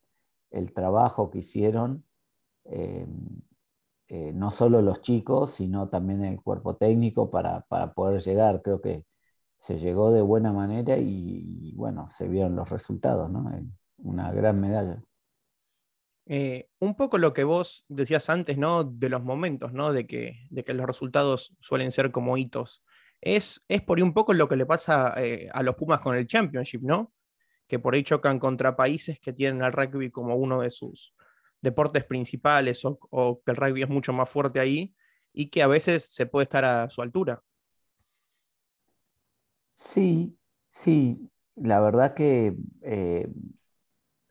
trabajo 0.75 1.31
que 1.31 1.39
hicieron, 1.39 2.05
eh, 2.65 3.07
eh, 4.09 4.33
no 4.35 4.51
solo 4.51 4.83
los 4.83 5.03
chicos, 5.03 5.53
sino 5.53 5.89
también 5.89 6.25
el 6.25 6.43
cuerpo 6.43 6.77
técnico 6.77 7.31
para, 7.31 7.65
poder 7.95 8.21
llegar. 8.23 8.61
Creo 8.63 8.81
que 8.81 9.05
se 9.59 9.79
llegó 9.79 10.13
de 10.13 10.23
buena 10.23 10.53
manera 10.53 10.97
y, 10.99 11.73
bueno, 11.77 12.09
se 12.17 12.27
vieron 12.27 12.57
los 12.57 12.69
resultados, 12.69 13.31
¿no? 13.31 13.51
Una 13.99 14.33
gran 14.33 14.61
medalla. 14.61 15.03
Eh, 16.27 16.69
un 16.79 16.95
poco 16.95 17.19
lo 17.19 17.33
que 17.33 17.45
vos 17.45 17.85
decías 17.89 18.31
antes, 18.31 18.59
¿no? 18.59 18.85
De 18.85 19.09
los 19.09 19.23
momentos, 19.23 19.73
¿no? 19.73 19.93
De 19.93 20.07
que, 20.07 20.47
de 20.51 20.65
que 20.65 20.75
los 20.75 20.87
resultados 20.87 21.55
suelen 21.61 21.91
ser 21.91 22.11
como 22.11 22.37
hitos. 22.37 22.83
Es, 23.21 23.65
es 23.69 23.83
por 23.83 23.99
ahí 23.99 24.03
un 24.03 24.15
poco 24.15 24.33
lo 24.33 24.49
que 24.49 24.57
le 24.57 24.67
pasa 24.67 25.15
eh, 25.17 25.49
a 25.53 25.63
los 25.63 25.75
Pumas 25.75 26.01
con 26.01 26.17
el 26.17 26.27
Championship, 26.27 26.83
¿no? 26.83 27.13
Que 27.67 27.79
por 27.79 27.95
ahí 27.95 28.03
chocan 28.03 28.39
contra 28.39 28.77
países 28.77 29.21
que 29.21 29.33
tienen 29.33 29.63
al 29.63 29.73
rugby 29.73 30.11
como 30.11 30.37
uno 30.37 30.63
de 30.63 30.71
sus 30.71 31.15
deportes 31.61 32.05
principales 32.05 32.83
o, 32.85 33.43
que 33.45 33.51
el 33.53 33.57
rugby 33.57 33.83
es 33.83 33.89
mucho 33.89 34.13
más 34.13 34.29
fuerte 34.29 34.61
ahí 34.61 34.95
y 35.33 35.51
que 35.51 35.63
a 35.63 35.67
veces 35.67 36.13
se 36.13 36.27
puede 36.27 36.45
estar 36.45 36.65
a 36.65 36.89
su 36.89 37.03
altura. 37.03 37.43
Sí, 39.75 40.37
sí. 40.71 41.31
La 41.57 41.81
verdad 41.81 42.15
que 42.15 42.57
eh, 42.83 43.29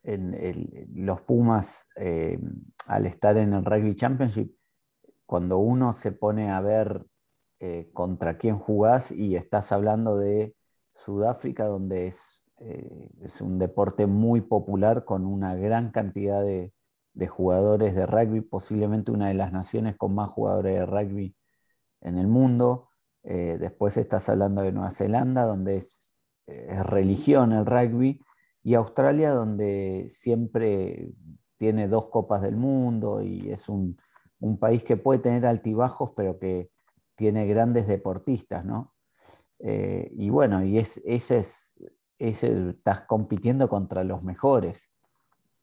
en 0.03 1.05
los 1.05 1.21
Pumas, 1.21 1.87
eh, 1.95 2.39
al 2.87 3.05
estar 3.05 3.37
en 3.37 3.53
el 3.53 3.65
Rugby 3.65 3.95
Championship, 3.95 4.51
cuando 5.25 5.59
uno 5.59 5.93
se 5.93 6.11
pone 6.11 6.49
a 6.49 6.59
ver 6.61 7.05
eh, 7.59 7.89
contra 7.93 8.37
quién 8.37 8.57
jugás 8.59 9.11
y 9.11 9.35
estás 9.35 9.71
hablando 9.71 10.17
de 10.17 10.55
Sudáfrica, 10.95 11.65
donde 11.65 12.07
es, 12.07 12.43
eh, 12.59 13.09
es, 13.21 13.41
un 13.41 13.59
deporte 13.59 14.07
muy 14.07 14.41
popular 14.41 15.05
con 15.05 15.25
una 15.25 15.55
gran 15.55 15.91
cantidad 15.91 16.43
de, 16.43 16.73
de, 17.13 17.27
jugadores 17.27 17.95
de 17.95 18.05
rugby, 18.05 18.41
posiblemente 18.41 19.11
una 19.11 19.29
de 19.29 19.33
las 19.35 19.51
naciones 19.51 19.97
con 19.97 20.15
más 20.15 20.29
jugadores 20.29 20.75
de 20.75 20.85
rugby 20.85 21.35
en 22.01 22.17
el 22.17 22.27
mundo. 22.27 22.89
después 23.23 23.97
estás 23.97 24.29
hablando 24.29 24.61
de 24.61 24.71
Nueva 24.71 24.91
Zelanda, 24.91 25.43
donde 25.45 25.77
es, 25.77 26.11
es 26.47 26.85
religión 26.85 27.51
el 27.51 27.65
rugby 27.65 28.21
y 28.63 28.75
Australia, 28.75 29.31
donde 29.31 30.07
siempre 30.09 31.11
tiene 31.57 31.87
dos 31.87 32.07
copas 32.09 32.41
del 32.41 32.55
mundo 32.55 33.21
y 33.21 33.51
es 33.51 33.69
un, 33.69 33.97
país 34.59 34.83
que 34.83 34.97
puede 34.97 35.19
tener 35.19 35.45
altibajos, 35.45 36.11
pero 36.15 36.39
que 36.39 36.71
tiene 37.19 37.45
grandes 37.45 37.85
deportistas, 37.85 38.65
¿no? 38.65 38.95
Eh, 39.59 40.09
y 40.15 40.31
bueno, 40.31 40.63
y 40.63 40.79
es, 40.79 40.99
ese 41.05 41.39
es, 41.39 41.79
ese, 42.17 42.69
estás 42.69 43.01
compitiendo 43.01 43.69
contra 43.69 44.03
los 44.03 44.23
mejores. 44.23 44.89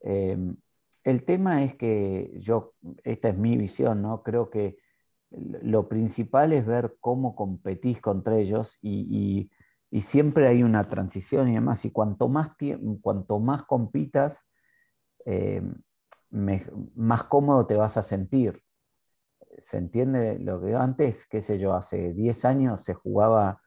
Em, 0.00 0.57
el 1.02 1.24
tema 1.24 1.64
es 1.64 1.74
que 1.74 2.35
yo, 2.37 2.74
esta 3.02 3.30
es 3.30 3.38
mi 3.38 3.57
visión, 3.57 4.02
¿no? 4.02 4.22
Creo 4.22 4.50
que 4.50 4.76
lo 5.30 5.88
principal 5.88 6.52
es 6.52 6.64
ver 6.64 6.96
cómo 7.00 7.35
competís 7.35 8.00
contra 8.00 8.38
ellos 8.38 8.78
y 8.80 9.50
y 9.90 10.02
siempre 10.02 10.48
hay 10.48 10.62
una 10.62 10.88
transición 10.88 11.48
y 11.48 11.54
demás, 11.54 11.85
y 11.85 11.90
cuanto 11.90 12.28
más, 12.28 12.50
cuanto 13.00 13.38
más 13.38 13.62
compitas, 13.64 14.44
eh, 15.24 15.62
más 16.30 17.22
cómodo 17.24 17.66
te 17.66 17.76
vas 17.76 17.96
a 17.96 18.02
sentir. 18.02 18.62
¿Se 19.62 19.78
entiende 19.78 20.38
lo 20.38 20.60
que 20.60 20.74
antes, 20.74 21.26
qué 21.26 21.42
sé 21.42 21.58
yo, 21.58 21.74
hace 21.74 22.12
10 22.12 22.44
años 22.44 22.82
se 22.82 22.94
jugaba 22.94 23.60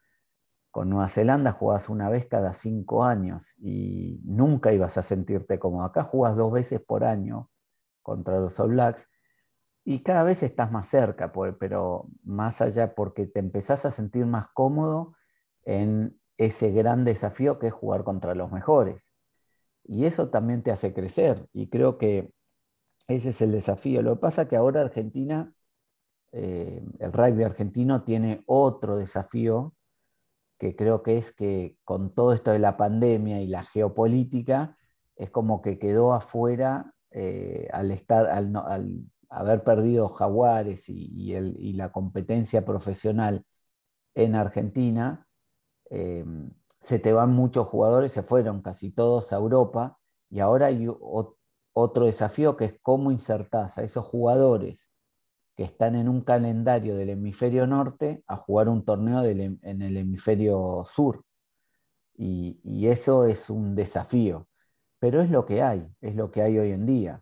con 0.72 0.90
Nueva 0.90 1.10
Zelanda, 1.10 1.52
jugabas 1.52 1.90
una 1.90 2.10
vez 2.10 2.28
cada 2.28 2.54
5 2.54 3.04
años 3.04 3.48
y 3.58 4.22
nunca 4.24 4.72
ibas 4.72 4.98
a 4.98 5.02
sentirte 5.02 5.60
cómodo. 5.60 5.86
Acá 5.86 6.04
jugas 6.04 6.36
dos 6.36 6.52
veces 6.52 6.80
por 6.80 7.04
año 7.04 7.50
contra 8.02 8.40
los 8.40 8.60
All 8.60 8.70
Blacks 8.72 9.08
y 9.84 10.04
cada 10.04 10.24
vez 10.24 10.44
estás 10.44 10.72
más 10.72 10.88
cerca, 10.88 11.32
pero 11.60 12.08
más 12.24 12.62
allá 12.62 12.94
porque 12.94 13.26
te 13.26 13.40
empezás 13.40 13.86
a 13.86 13.92
sentir 13.92 14.26
más 14.26 14.48
cómodo 14.54 15.16
en 15.64 16.20
ese 16.38 16.72
gran 16.72 17.06
desafío 17.06 17.60
que 17.60 17.68
es 17.68 17.74
jugar 17.74 18.04
contra 18.04 18.36
los 18.36 18.52
mejores. 18.52 19.12
Y 19.84 20.06
eso 20.06 20.30
también 20.30 20.62
te 20.62 20.72
hace 20.72 20.94
crecer 20.94 21.48
y 21.54 21.70
creo 21.70 21.98
que 21.98 22.32
ese 23.08 23.30
es 23.30 23.42
el 23.42 23.52
desafío. 23.52 24.04
Lo 24.04 24.16
que 24.16 24.22
pasa 24.22 24.44
es 24.44 24.50
que 24.50 24.56
ahora 24.56 24.82
Argentina, 24.82 25.52
eh, 26.32 26.84
el 27.00 27.12
rugby 27.14 27.44
argentino 27.44 28.04
tiene 28.04 28.44
otro 28.46 28.98
desafío 28.98 29.74
que 30.58 30.76
creo 30.76 31.04
que 31.04 31.18
es 31.18 31.32
que 31.32 31.78
con 31.86 32.14
todo 32.14 32.34
esto 32.34 32.52
de 32.52 32.60
la 32.60 32.76
pandemia 32.76 33.42
y 33.42 33.48
la 33.48 33.64
geopolítica, 33.64 34.78
es 35.16 35.30
como 35.32 35.62
que 35.62 35.80
quedó 35.80 36.14
afuera 36.14 36.94
eh, 37.12 37.70
al, 37.72 37.92
estar, 37.92 38.26
al, 38.28 39.06
haber 39.30 39.64
perdido 39.64 40.10
Jaguares 40.10 40.90
y 40.90 41.74
la 41.74 41.92
competencia 41.92 42.66
profesional 42.66 43.46
en 44.16 44.36
Argentina, 44.36 45.30
Em, 45.90 46.52
se 46.80 47.00
te 47.00 47.14
van 47.14 47.32
muchos 47.32 47.68
jugadores, 47.68 48.12
se 48.14 48.24
fueron 48.24 48.62
casi 48.62 48.92
todos 48.92 49.34
a 49.34 49.38
Europa 49.38 49.98
y 50.30 50.40
ahora 50.40 50.68
hay 50.68 50.88
otro 51.74 52.06
desafío 52.06 52.56
que 52.56 52.66
es 52.66 52.80
cómo 52.82 53.12
insertás 53.12 53.78
a 53.78 53.84
esos 53.84 54.06
jugadores 54.06 54.89
que 55.60 55.66
están 55.66 55.96
en 55.96 56.08
un 56.08 56.22
calendario 56.22 56.96
del 56.96 57.10
hemisferio 57.10 57.68
norte 57.68 58.24
a 58.28 58.38
jugar 58.38 58.70
un 58.70 58.86
torneo 58.86 59.26
en 59.26 59.82
el 59.82 59.98
hemisferio 59.98 60.86
sur. 60.86 61.26
Y, 62.16 62.88
eso 62.88 63.26
es 63.26 63.50
un 63.50 63.76
desafío, 63.76 64.48
pero 65.00 65.22
es 65.22 65.30
lo 65.30 65.46
que 65.46 65.62
hay, 65.62 65.86
es 66.00 66.16
lo 66.16 66.32
que 66.32 66.44
hay 66.44 66.58
hoy 66.58 66.72
en 66.72 66.86
día. 66.86 67.22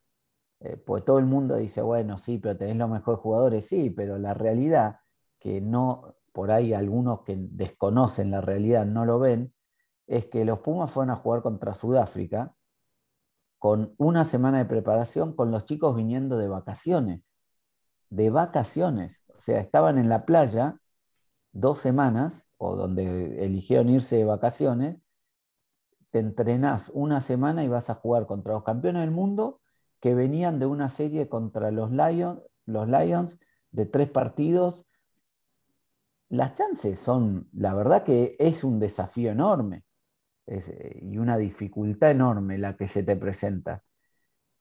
Eh, 0.59 0.77
pues 0.77 1.03
todo 1.03 1.17
el 1.17 1.25
mundo 1.25 1.55
dice, 1.55 1.81
bueno, 1.81 2.19
sí, 2.19 2.37
pero 2.37 2.55
tenés 2.55 2.75
los 2.75 2.91
mejores 2.91 3.19
jugadores, 3.21 3.65
sí, 3.65 3.89
pero 3.89 4.19
la 4.19 4.35
realidad 4.35 4.99
que 5.39 5.59
no, 5.59 6.13
por 6.31 6.51
ahí 6.51 6.73
algunos 6.73 7.23
que 7.23 7.35
desconocen 7.39 8.29
la 8.29 8.41
realidad 8.41 8.85
no 8.85 9.03
lo 9.03 9.17
ven, 9.17 9.51
es 10.05 10.27
que 10.27 10.45
los 10.45 10.59
Pumas 10.59 10.91
fueron 10.91 11.09
a 11.09 11.15
jugar 11.15 11.41
contra 11.41 11.73
Sudáfrica 11.73 12.53
con 13.57 13.95
una 13.97 14.25
semana 14.25 14.59
de 14.59 14.65
preparación 14.65 15.35
con 15.35 15.49
los 15.49 15.65
chicos 15.65 15.95
viniendo 15.95 16.37
de 16.37 16.47
vacaciones, 16.47 17.31
de 18.09 18.29
vacaciones, 18.29 19.21
o 19.37 19.41
sea, 19.41 19.59
estaban 19.59 19.97
en 19.97 20.09
la 20.09 20.25
playa 20.25 20.79
dos 21.51 21.79
semanas, 21.79 22.45
o 22.57 22.75
donde 22.75 23.43
eligieron 23.43 23.89
irse 23.89 24.17
de 24.17 24.25
vacaciones, 24.25 24.97
te 26.11 26.19
entrenás 26.19 26.89
una 26.93 27.21
semana 27.21 27.63
y 27.63 27.67
vas 27.67 27.89
a 27.89 27.95
jugar 27.95 28.25
contra 28.25 28.53
los 28.53 28.63
campeones 28.63 29.01
del 29.01 29.11
mundo 29.11 29.61
que 29.99 30.15
venían 30.15 30.59
de 30.59 30.65
una 30.65 30.89
serie 30.89 31.27
contra 31.27 31.71
los 31.71 31.91
Lions, 31.91 32.41
los 32.65 32.87
Lions 32.87 33.37
de 33.71 33.85
tres 33.85 34.09
partidos. 34.09 34.85
Las 36.29 36.55
chances 36.55 36.99
son, 36.99 37.49
la 37.53 37.73
verdad 37.73 38.03
que 38.03 38.35
es 38.39 38.63
un 38.63 38.79
desafío 38.79 39.31
enorme 39.31 39.83
eh, 40.47 40.99
y 41.01 41.17
una 41.17 41.37
dificultad 41.37 42.11
enorme 42.11 42.57
la 42.57 42.75
que 42.75 42.87
se 42.87 43.03
te 43.03 43.15
presenta, 43.15 43.83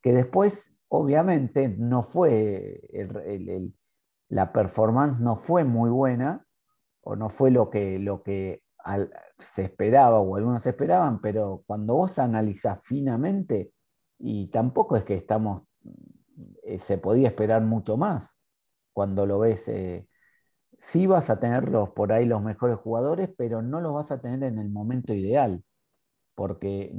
que 0.02 0.12
después 0.12 0.75
obviamente 0.88 1.68
no 1.68 2.03
fue, 2.05 2.81
la 4.29 4.53
performance 4.53 5.20
no 5.20 5.37
fue 5.37 5.64
muy 5.64 5.90
buena 5.90 6.44
o 7.03 7.16
no 7.16 7.31
fue 7.31 7.51
lo 7.51 7.70
que, 7.70 7.99
lo 7.99 8.22
que 8.22 8.62
se 9.38 9.64
esperaba 9.64 10.20
o 10.20 10.37
algunos 10.37 10.66
esperaban, 10.66 11.20
pero 11.20 11.62
cuando 11.66 11.94
vos 11.94 12.18
analizás 12.18 12.81
finamente, 12.85 13.72
y 14.18 14.49
tampoco 14.49 14.96
es 14.96 15.05
que 15.05 15.14
estamos, 15.14 15.62
eh, 16.64 16.79
se 16.81 16.99
podía 16.99 17.29
esperar 17.29 17.62
mucho 17.62 17.96
más 17.96 18.38
cuando 18.92 19.27
lo 19.27 19.38
ves. 19.40 19.68
Eh, 19.68 20.09
sí 20.79 21.07
vas 21.07 21.31
a 21.31 21.40
tener 21.40 21.70
por 21.94 22.12
ahí 22.12 22.27
los 22.27 22.42
mejores 22.42 22.79
jugadores, 22.79 23.31
pero 23.37 23.62
no 23.62 23.81
los 23.81 23.94
vas 23.94 24.11
a 24.12 24.20
tener 24.20 24.44
en 24.44 24.59
el 24.59 24.70
momento 24.70 25.14
ideal. 25.14 25.64
porque 26.35 26.92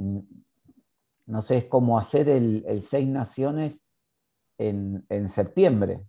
no 1.28 1.42
sé, 1.42 1.58
es 1.58 1.64
como 1.66 1.98
hacer 1.98 2.28
el, 2.28 2.80
Seis 2.80 3.06
Naciones 3.06 3.84
en, 4.58 5.28
septiembre 5.28 6.02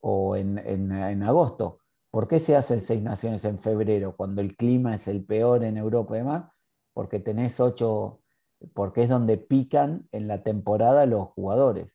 o 0.00 0.36
en, 0.36 0.92
agosto. 1.24 1.80
¿Por 2.10 2.28
qué 2.28 2.38
se 2.38 2.56
hace 2.56 2.74
el 2.74 2.80
Seis 2.82 3.02
Naciones 3.02 3.44
en 3.44 3.58
febrero, 3.58 4.14
cuando 4.16 4.40
el 4.40 4.56
clima 4.56 4.94
es 4.94 5.08
el 5.08 5.24
peor 5.24 5.64
en 5.64 5.76
Europa 5.76 6.14
y 6.14 6.18
demás? 6.18 6.44
Porque 6.94 7.18
tenés 7.18 7.58
ocho, 7.58 8.20
porque 8.72 9.02
es 9.02 9.08
donde 9.08 9.36
pican 9.36 10.08
en 10.12 10.28
la 10.28 10.44
temporada 10.44 11.06
los 11.06 11.30
jugadores. 11.30 11.92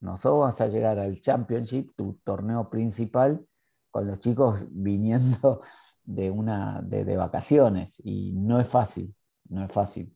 Nosotros 0.00 0.40
vas 0.40 0.60
a 0.60 0.68
llegar 0.68 0.98
al 0.98 1.20
Championship, 1.20 1.94
tu 1.96 2.14
torneo 2.24 2.68
principal, 2.68 3.46
con 3.92 4.08
los 4.08 4.18
chicos 4.18 4.60
viniendo 4.70 5.62
de, 6.02 6.32
una, 6.32 6.82
de 6.82 7.16
vacaciones 7.16 8.00
y 8.04 8.32
no 8.32 8.60
es 8.60 8.66
fácil, 8.66 9.14
no 9.48 9.64
es 9.64 9.70
fácil. 9.70 10.15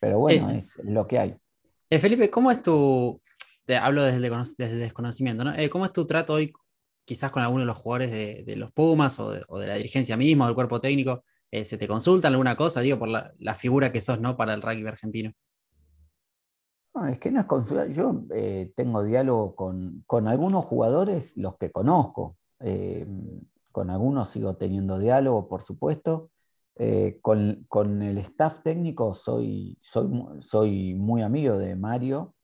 Pero 0.00 0.18
bueno, 0.18 0.50
eh, 0.50 0.58
es 0.58 0.78
lo 0.84 1.06
que 1.06 1.18
hay. 1.18 1.36
Eh, 1.90 1.98
Felipe, 1.98 2.30
¿cómo 2.30 2.50
es 2.50 2.62
tu, 2.62 3.20
te 3.64 3.76
hablo 3.76 4.02
desde 4.02 4.16
el, 4.16 4.78
desconocimiento, 4.78 5.44
¿no? 5.44 5.54
Eh, 5.54 5.70
¿Cómo 5.70 5.84
es 5.84 5.92
tu 5.92 6.06
trato 6.06 6.34
hoy 6.34 6.52
quizás 7.04 7.30
con 7.30 7.42
alguno 7.42 7.60
de 7.60 7.66
los 7.66 7.78
jugadores 7.78 8.10
de, 8.10 8.56
los 8.56 8.72
Pumas 8.72 9.18
o 9.20 9.30
de, 9.30 9.66
la 9.66 9.76
dirigencia 9.76 10.16
misma 10.16 10.44
o 10.44 10.48
del 10.48 10.54
cuerpo 10.54 10.80
técnico? 10.80 11.22
¿Se 11.50 11.78
te 11.78 11.88
consultan 11.88 12.32
alguna 12.32 12.56
cosa, 12.56 12.80
digo, 12.80 12.98
por 12.98 13.08
la, 13.08 13.54
figura 13.54 13.92
que 13.92 14.00
sos, 14.00 14.20
¿no? 14.20 14.36
Para 14.36 14.52
el 14.52 14.60
rugby 14.60 14.86
argentino. 14.86 15.32
No, 16.94 17.06
es 17.06 17.18
que 17.18 17.30
no 17.30 17.40
es 17.40 17.46
consulta. 17.46 17.86
Yo 17.86 18.24
tengo 18.74 19.04
diálogo 19.04 19.54
con, 19.54 20.02
con, 20.06 20.28
algunos 20.28 20.64
jugadores, 20.64 21.36
los 21.36 21.56
que 21.56 21.70
conozco. 21.70 22.36
con 23.70 23.90
algunos 23.90 24.28
sigo 24.28 24.56
teniendo 24.56 24.98
diálogo, 24.98 25.48
por 25.48 25.62
supuesto. 25.62 26.30
Eh, 26.78 27.18
con, 27.22 28.02
el 28.02 28.18
staff 28.18 28.62
técnico 28.62 29.14
soy, 29.14 29.78
soy, 29.80 30.10
soy, 30.40 30.94
muy 30.94 31.22
amigo 31.22 31.56
de 31.56 31.74
Mario, 31.74 32.34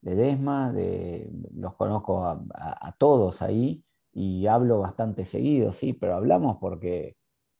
de 0.00 0.14
Desma, 0.14 0.72
de, 0.72 1.30
los 1.54 1.74
conozco 1.74 2.24
a, 2.24 2.94
todos 2.98 3.42
ahí 3.42 3.84
y 4.12 4.46
hablo 4.46 4.78
bastante 4.80 5.24
seguido, 5.24 5.72
sí, 5.72 5.92
pero 5.92 6.14
hablamos 6.14 6.58
porque, 6.60 7.16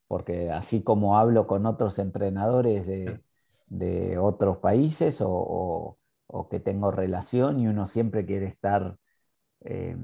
porque 0.09 0.51
así 0.51 0.83
como 0.83 1.19
hablo 1.19 1.47
con 1.47 1.66
otros 1.66 1.99
entrenadores 1.99 2.87
de, 2.87 4.19
otros 4.19 4.59
países 4.59 5.19
o, 5.23 5.99
que 6.51 6.61
tengo 6.61 6.90
relación 6.93 7.61
y 7.61 7.69
uno 7.69 7.87
siempre 7.87 8.25
quiere 8.27 8.47
estar, 8.47 8.97
eh, 9.62 9.97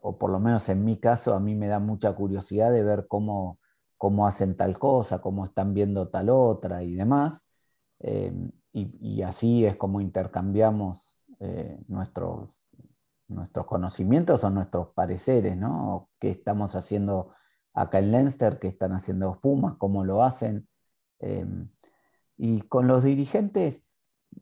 o 0.00 0.18
por 0.18 0.30
lo 0.30 0.40
menos 0.40 0.68
en 0.68 0.84
mi 0.84 0.98
caso, 0.98 1.34
a 1.34 1.40
mí 1.40 1.54
me 1.54 1.68
da 1.68 1.78
mucha 1.80 2.14
curiosidad 2.14 2.72
de 2.72 2.82
ver 2.84 3.06
cómo 3.08 3.58
cómo 3.96 4.26
hacen 4.26 4.56
tal 4.56 4.78
cosa, 4.78 5.20
cómo 5.20 5.44
están 5.44 5.74
viendo 5.74 6.08
tal 6.08 6.30
otra 6.30 6.82
y 6.82 6.94
demás. 6.94 7.44
Eh, 8.00 8.32
y, 8.72 9.22
así 9.22 9.64
es 9.64 9.76
como 9.76 10.02
intercambiamos 10.02 11.18
eh, 11.40 11.78
nuestros, 11.88 12.50
nuestros 13.28 13.66
conocimientos 13.66 14.44
o 14.44 14.50
nuestros 14.50 14.88
pareceres, 14.92 15.56
¿no? 15.56 16.10
¿Qué 16.20 16.30
estamos 16.30 16.74
haciendo 16.74 17.32
acá 17.72 18.00
en 18.00 18.12
Leinster? 18.12 18.58
¿Qué 18.58 18.68
están 18.68 18.92
haciendo 18.92 19.28
los 19.28 19.38
Pumas? 19.38 19.76
¿Cómo 19.78 20.04
lo 20.04 20.22
hacen? 20.22 20.68
Eh, 21.20 21.46
y 22.36 22.60
con 22.62 22.86
los 22.86 23.04
dirigentes 23.04 23.82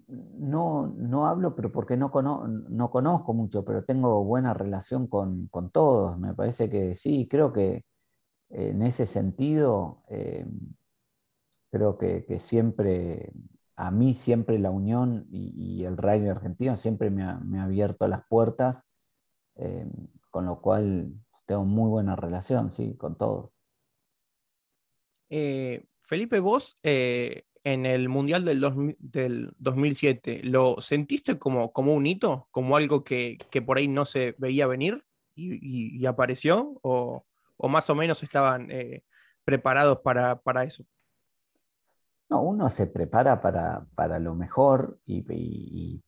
no, 0.08 0.88
no 0.96 1.26
hablo, 1.28 1.54
pero 1.54 1.70
porque 1.70 1.96
no, 1.96 2.10
no 2.12 2.90
conozco 2.90 3.34
mucho, 3.34 3.64
pero 3.64 3.84
tengo 3.84 4.24
buena 4.24 4.54
relación 4.54 5.06
con, 5.06 5.46
con 5.48 5.70
todos. 5.70 6.18
Me 6.18 6.34
parece 6.34 6.68
que 6.68 6.94
sí, 6.96 7.28
creo 7.30 7.52
que 7.52 7.84
en 8.54 8.82
ese 8.82 9.04
sentido, 9.06 10.04
eh, 10.08 10.46
creo 11.70 11.98
que, 11.98 12.38
siempre, 12.38 13.32
a 13.74 13.90
mí 13.90 14.14
siempre 14.14 14.60
la 14.60 14.70
unión 14.70 15.26
y, 15.30 15.84
el 15.84 15.96
rugby 15.96 16.28
argentino 16.28 16.76
siempre 16.76 17.10
me 17.10 17.24
ha, 17.24 17.64
abierto 17.64 18.06
las 18.06 18.24
puertas, 18.28 18.84
eh, 19.56 19.86
con 20.30 20.46
lo 20.46 20.60
cual 20.60 21.14
tengo 21.46 21.64
muy 21.64 21.90
buena 21.90 22.14
relación, 22.14 22.70
sí, 22.70 22.94
con 22.96 23.18
todos. 23.18 23.50
Eh, 25.30 25.84
Felipe, 25.98 26.38
vos 26.38 26.78
en 26.82 27.86
el 27.86 28.08
Mundial 28.08 28.44
del, 28.44 28.96
del, 29.00 29.52
2007, 29.58 30.42
¿lo 30.44 30.80
sentiste 30.80 31.38
como, 31.38 31.72
como 31.72 31.94
un 31.94 32.06
hito? 32.06 32.46
¿Como 32.52 32.76
algo 32.76 33.02
que, 33.02 33.38
por 33.66 33.78
ahí 33.78 33.88
no 33.88 34.04
se 34.04 34.36
veía 34.38 34.68
venir 34.68 35.04
y, 35.34 35.98
y 35.98 36.06
apareció? 36.06 36.78
¿O, 36.82 37.24
o 37.64 37.68
más 37.68 37.88
o 37.88 37.94
menos 37.94 38.22
estaban 38.22 38.70
eh, 38.70 39.04
preparados 39.42 40.00
para, 40.00 40.64
eso? 40.64 40.84
No, 42.28 42.42
uno 42.42 42.68
se 42.68 42.86
prepara 42.86 43.40
para, 43.40 44.18
lo 44.18 44.34
mejor 44.34 45.00
y, 45.06 46.02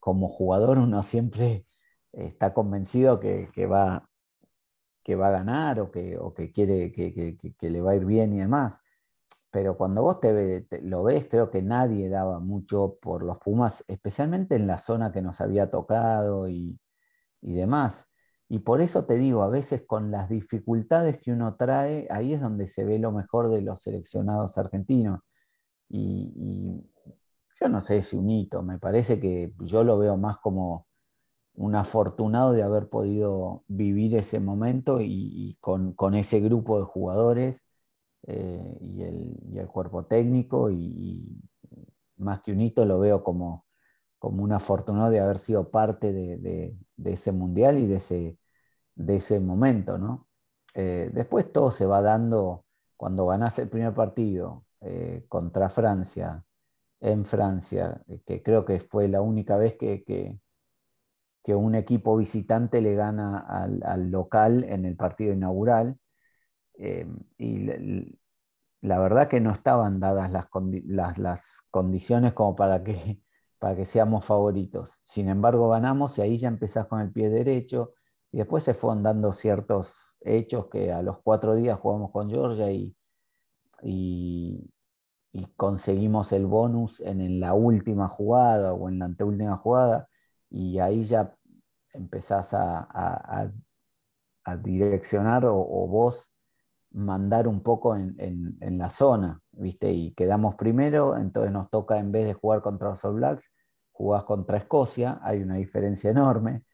como 0.00 0.28
jugador 0.28 0.78
uno 0.78 1.04
siempre 1.04 1.64
está 2.10 2.52
convencido 2.52 3.20
que, 3.20 3.66
va, 3.66 4.08
que 5.04 5.14
va 5.14 5.28
a 5.28 5.30
ganar 5.30 5.78
o 5.78 5.92
que, 5.92 6.18
que 6.34 6.50
quiere 6.50 6.90
que, 6.90 7.70
le 7.70 7.80
va 7.80 7.92
a 7.92 7.96
ir 7.96 8.04
bien 8.04 8.32
y 8.32 8.38
demás. 8.38 8.80
Pero 9.52 9.76
cuando 9.76 10.02
vos 10.02 10.18
te, 10.18 10.66
lo 10.82 11.04
ves, 11.04 11.28
creo 11.30 11.52
que 11.52 11.62
nadie 11.62 12.08
daba 12.08 12.40
mucho 12.40 12.98
por 13.00 13.22
los 13.22 13.38
Pumas, 13.38 13.84
especialmente 13.86 14.56
en 14.56 14.66
la 14.66 14.78
zona 14.78 15.12
que 15.12 15.22
nos 15.22 15.40
había 15.40 15.70
tocado 15.70 16.48
y, 16.48 16.80
y 17.42 17.52
demás. 17.52 18.11
Y 18.52 18.58
por 18.58 18.82
eso 18.82 19.06
te 19.06 19.16
digo, 19.16 19.42
a 19.42 19.48
veces 19.48 19.84
con 19.86 20.10
las 20.10 20.28
dificultades 20.28 21.18
que 21.18 21.32
uno 21.32 21.56
trae, 21.56 22.06
ahí 22.10 22.34
es 22.34 22.40
donde 22.42 22.66
se 22.66 22.84
ve 22.84 22.98
lo 22.98 23.10
mejor 23.10 23.48
de 23.48 23.62
los 23.62 23.80
seleccionados 23.80 24.58
argentinos. 24.58 25.20
Y, 25.88 26.84
yo 27.58 27.68
no 27.70 27.80
sé 27.80 28.02
si 28.02 28.14
un 28.16 28.28
hito, 28.28 28.62
me 28.62 28.78
parece 28.78 29.18
que 29.20 29.54
yo 29.60 29.84
lo 29.84 29.98
veo 29.98 30.18
más 30.18 30.36
como 30.38 30.86
un 31.54 31.74
afortunado 31.76 32.52
de 32.52 32.62
haber 32.62 32.90
podido 32.90 33.64
vivir 33.68 34.16
ese 34.16 34.38
momento 34.38 35.00
y, 35.00 35.56
con, 35.60 35.94
ese 36.14 36.40
grupo 36.40 36.78
de 36.78 36.84
jugadores 36.84 37.64
eh, 38.26 38.78
y, 38.82 39.02
el, 39.58 39.66
cuerpo 39.68 40.04
técnico 40.04 40.70
y, 40.70 41.40
más 42.18 42.42
que 42.42 42.52
un 42.52 42.60
hito 42.60 42.84
lo 42.84 42.98
veo 43.00 43.24
como, 43.24 43.64
como 44.18 44.42
un 44.42 44.52
afortunado 44.52 45.10
de 45.10 45.20
haber 45.20 45.38
sido 45.38 45.70
parte 45.70 46.12
de 46.12 46.76
ese 47.04 47.32
mundial 47.32 47.78
y 47.78 47.86
de 47.86 47.96
ese, 47.96 48.38
de 48.94 49.16
ese 49.16 49.40
momento, 49.40 49.98
¿no? 49.98 50.28
Eh, 50.74 51.10
después 51.12 51.52
todo 51.52 51.70
se 51.70 51.86
va 51.86 52.00
dando 52.02 52.64
cuando 52.96 53.26
ganás 53.26 53.58
el 53.58 53.68
primer 53.68 53.94
partido 53.94 54.64
eh, 54.80 55.24
contra 55.28 55.68
Francia, 55.68 56.44
en 57.00 57.24
Francia, 57.26 58.02
eh, 58.08 58.22
que 58.26 58.42
creo 58.42 58.64
que 58.64 58.80
fue 58.80 59.08
la 59.08 59.20
única 59.22 59.56
vez 59.56 59.76
que, 59.76 60.04
que, 60.04 60.38
un 61.54 61.74
equipo 61.74 62.16
visitante 62.16 62.80
le 62.80 62.94
gana 62.94 63.38
al, 63.40 64.10
local 64.10 64.64
en 64.64 64.86
el 64.86 64.96
partido 64.96 65.34
inaugural. 65.34 65.98
y 67.38 68.18
la, 68.80 68.98
verdad 68.98 69.28
que 69.28 69.40
no 69.40 69.50
estaban 69.52 70.00
dadas 70.00 70.30
las, 70.30 70.46
condiciones 71.70 72.32
como 72.32 72.56
para 72.56 72.82
que, 72.84 73.20
para 73.58 73.76
que 73.76 73.84
seamos 73.86 74.24
favoritos. 74.24 74.98
Sin 75.02 75.28
embargo, 75.28 75.68
ganamos 75.70 76.18
y 76.18 76.22
ahí 76.22 76.38
ya 76.38 76.48
empezás 76.48 76.86
con 76.86 77.00
el 77.00 77.12
pie 77.12 77.28
derecho 77.30 77.94
y 78.32 78.38
después 78.38 78.64
se 78.64 78.74
fueron 78.74 79.02
dando 79.02 79.32
ciertos 79.32 80.16
hechos 80.22 80.66
que 80.68 80.90
a 80.90 81.02
los 81.02 81.18
cuatro 81.22 81.54
días 81.54 81.78
jugamos 81.78 82.10
con 82.10 82.30
Georgia 82.30 82.70
y, 82.72 82.96
y, 83.82 84.68
conseguimos 85.56 86.32
el 86.32 86.46
bonus 86.46 87.00
en, 87.00 87.40
la 87.40 87.54
última 87.54 88.08
jugada 88.08 88.72
o 88.72 88.88
en 88.88 88.98
la 88.98 89.06
anteúltima 89.06 89.56
jugada. 89.58 90.08
Y 90.50 90.78
ahí 90.78 91.04
ya 91.04 91.34
empezás 91.92 92.50
a, 92.54 93.52
direccionar 94.62 95.44
o, 95.46 95.54
vos 95.86 96.32
mandar 96.90 97.48
un 97.48 97.62
poco 97.62 97.96
en, 97.96 98.56
la 98.78 98.90
zona, 98.90 99.40
¿viste? 99.52 99.92
Y 99.92 100.14
quedamos 100.14 100.54
primero, 100.56 101.16
entonces 101.16 101.52
nos 101.52 101.70
toca 101.70 101.98
en 101.98 102.12
vez 102.12 102.26
de 102.26 102.34
jugar 102.34 102.62
contra 102.62 102.90
los 102.90 103.04
All 103.04 103.14
Blacks, 103.14 103.50
jugás 103.92 104.24
contra 104.24 104.58
Escocia, 104.58 105.20
hay 105.22 105.42
una 105.42 105.56
diferencia 105.56 106.10
enorme 106.10 106.64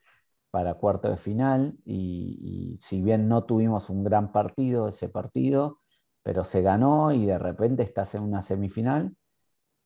para 0.51 0.75
cuarto 0.75 1.09
de 1.09 1.17
final 1.17 1.77
y, 1.85 2.77
si 2.81 3.01
bien 3.01 3.27
no 3.27 3.43
tuvimos 3.45 3.89
un 3.89 4.03
gran 4.03 4.31
partido 4.31 4.87
ese 4.89 5.09
partido, 5.09 5.79
pero 6.23 6.43
se 6.43 6.61
ganó 6.61 7.11
y 7.11 7.25
de 7.25 7.37
repente 7.39 7.83
estás 7.83 8.15
en 8.15 8.23
una 8.23 8.41
semifinal, 8.41 9.15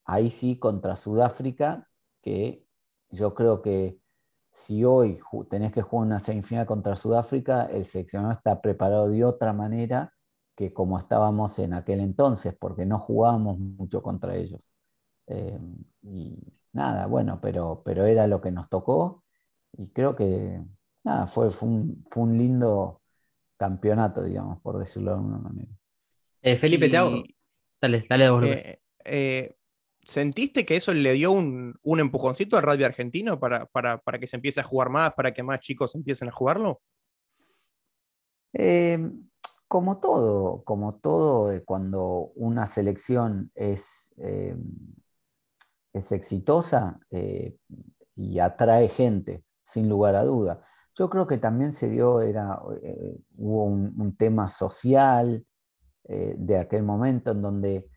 ahí 0.06 0.32
sí 0.32 0.60
contra 0.60 0.96
Sudáfrica, 0.96 1.90
que 2.22 2.66
yo 3.10 3.34
creo 3.36 3.62
que 3.62 4.00
si 4.52 4.86
hoy 4.86 5.20
tenés 5.50 5.72
que 5.74 5.82
jugar 5.82 6.08
una 6.08 6.20
semifinal 6.20 6.66
contra 6.66 6.96
Sudáfrica, 6.96 7.66
el 7.66 7.86
seleccionado 7.86 8.34
está 8.34 8.62
preparado 8.62 9.10
de 9.10 9.26
otra 9.26 9.54
manera 9.54 10.14
que 10.56 10.74
como 10.74 11.00
estábamos 11.00 11.58
en 11.60 11.74
aquel 11.74 12.00
entonces, 12.00 12.56
porque 12.60 12.86
no 12.86 13.00
jugábamos 13.00 13.60
mucho 13.60 14.02
contra 14.04 14.36
ellos. 14.36 14.62
Eh, 15.28 15.60
y 16.04 16.38
nada, 16.74 17.08
bueno, 17.08 17.40
pero, 17.42 17.82
pero 17.86 18.06
era 18.06 18.28
lo 18.28 18.42
que 18.42 18.52
nos 18.52 18.70
tocó 18.70 19.23
y 19.78 19.90
creo 19.92 20.16
que 20.16 20.62
nada, 21.04 21.28
fue, 21.28 21.52
fue, 21.52 21.70
un, 21.70 22.38
lindo 22.38 23.02
campeonato, 23.58 24.24
digamos, 24.24 24.62
por 24.62 24.78
decirlo 24.78 25.12
de 25.12 25.18
alguna 25.18 25.38
manera. 25.38 25.72
Eh, 26.42 26.58
Felipe, 26.58 26.90
te 26.90 26.98
hago. 26.98 27.24
Dale, 27.82 28.06
dale 28.08 28.26
a 28.26 28.32
vos, 28.32 28.44
eh, 28.44 28.82
eh, 29.04 29.56
¿sentiste 30.06 30.66
que 30.66 30.76
eso 30.76 30.94
le 30.94 31.14
dio 31.14 31.32
un, 31.32 31.76
empujoncito 31.84 32.58
al 32.58 32.64
rugby 32.64 32.84
argentino 32.84 33.40
para, 33.40 33.70
que 34.20 34.28
se 34.28 34.38
empiece 34.38 34.62
a 34.62 34.64
jugar 34.64 34.90
más, 34.90 35.14
para 35.14 35.34
que 35.34 35.44
más 35.44 35.60
chicos 35.60 35.96
empiecen 35.96 36.30
a 36.30 36.32
jugarlo? 36.32 36.82
Eh, 38.54 39.00
como 39.68 40.00
todo, 40.00 40.64
como 40.64 40.96
todo, 40.96 41.52
eh, 41.52 41.64
cuando 41.64 42.32
una 42.36 42.68
selección 42.68 43.52
es, 43.56 44.14
es 45.94 46.12
exitosa 46.12 47.00
y 48.16 48.40
atrae 48.40 48.88
gente, 48.90 49.44
sin 49.74 49.90
lugar 49.90 50.16
a 50.16 50.24
duda. 50.24 50.62
Yo 50.96 51.10
creo 51.10 51.28
que 51.28 51.38
también 51.38 51.74
se 51.74 51.90
dio, 51.90 52.22
era, 52.22 52.62
hubo 53.36 53.66
un 53.66 54.16
tema 54.16 54.50
social, 54.50 55.46
eh, 56.06 56.36
de 56.38 56.58
aquel 56.58 56.84
momento 56.84 57.32
en 57.32 57.42
donde 57.42 57.90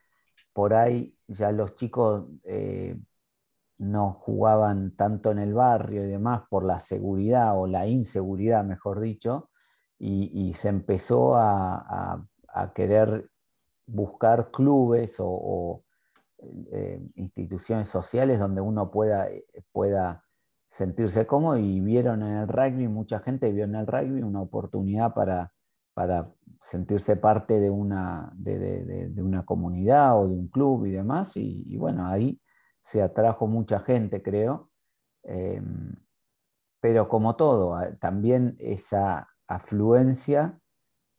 por 0.53 0.75
ahí 0.75 1.17
ya 1.27 1.51
los 1.51 1.75
chicos 1.75 2.27
eh, 2.45 2.97
no 3.79 4.13
jugaban 4.13 4.95
tanto 4.97 5.33
en 5.33 5.41
el 5.41 5.55
barrio 5.55 6.05
y 6.05 6.09
demás 6.09 6.43
por 6.49 6.65
la 6.65 6.79
seguridad 6.81 7.59
o 7.59 7.67
la 7.67 7.87
inseguridad, 7.89 8.65
mejor 8.65 9.01
dicho, 9.01 9.51
y, 9.99 10.55
se 10.55 10.69
empezó 10.69 11.37
a, 11.37 12.25
querer 12.75 13.31
buscar 13.87 14.51
clubes 14.51 15.17
o, 15.19 15.85
eh, 16.73 17.01
instituciones 17.17 17.89
sociales 17.89 18.39
donde 18.39 18.61
uno 18.61 18.91
pueda, 18.91 19.29
pueda 19.73 20.25
sentirse 20.69 21.27
cómodo 21.27 21.59
y 21.59 21.81
vieron 21.81 22.23
en 22.23 22.39
el 22.39 22.49
rugby, 22.49 22.89
mucha 22.89 23.19
gente 23.21 23.51
vio 23.53 23.65
en 23.65 23.75
el 23.75 23.87
rugby 23.87 24.23
una 24.23 24.43
oportunidad 24.43 25.15
para, 25.15 25.53
para 25.95 26.31
sentirse 26.63 27.17
parte 27.17 27.61
de 27.61 27.71
una, 27.71 28.33
de, 28.35 29.13
una 29.19 29.45
comunidad 29.45 30.21
o 30.21 30.29
de 30.29 30.35
un 30.35 30.49
club 30.49 30.87
y 30.87 30.91
demás. 30.91 31.37
Y, 31.37 31.77
bueno, 31.77 32.07
ahí 32.07 32.41
se 32.83 33.03
atrajo 33.03 33.47
mucha 33.47 33.81
gente, 33.81 34.23
creo. 34.23 34.71
Em, 35.23 35.95
pero 36.81 37.09
como 37.09 37.37
todo, 37.37 37.77
también 38.01 38.57
esa 38.59 39.29
afluencia 39.49 40.59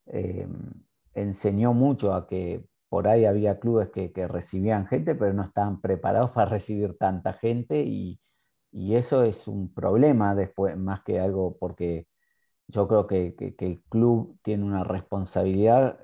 em, 0.06 0.72
enseñó 1.14 1.74
mucho 1.74 2.14
a 2.14 2.28
que 2.28 2.66
por 2.90 3.08
ahí 3.08 3.26
había 3.26 3.60
clubes 3.60 3.90
que, 3.90 4.28
recibían 4.28 4.88
gente, 4.88 5.16
pero 5.16 5.34
no 5.34 5.44
estaban 5.44 5.82
preparados 5.82 6.32
para 6.36 6.52
recibir 6.52 6.98
tanta 6.98 7.34
gente 7.34 7.82
y, 7.82 8.20
y 8.78 8.96
eso 8.96 9.24
es 9.24 9.48
un 9.48 9.74
problema 9.74 10.36
después, 10.36 10.78
más 10.78 11.02
que 11.02 11.20
algo 11.20 11.58
porque 11.58 12.08
yo 12.68 12.88
creo 12.88 13.08
que, 13.08 13.36
el 13.58 13.82
club 13.90 14.38
tiene 14.44 14.66
una 14.66 14.84
responsabilidad, 14.84 16.00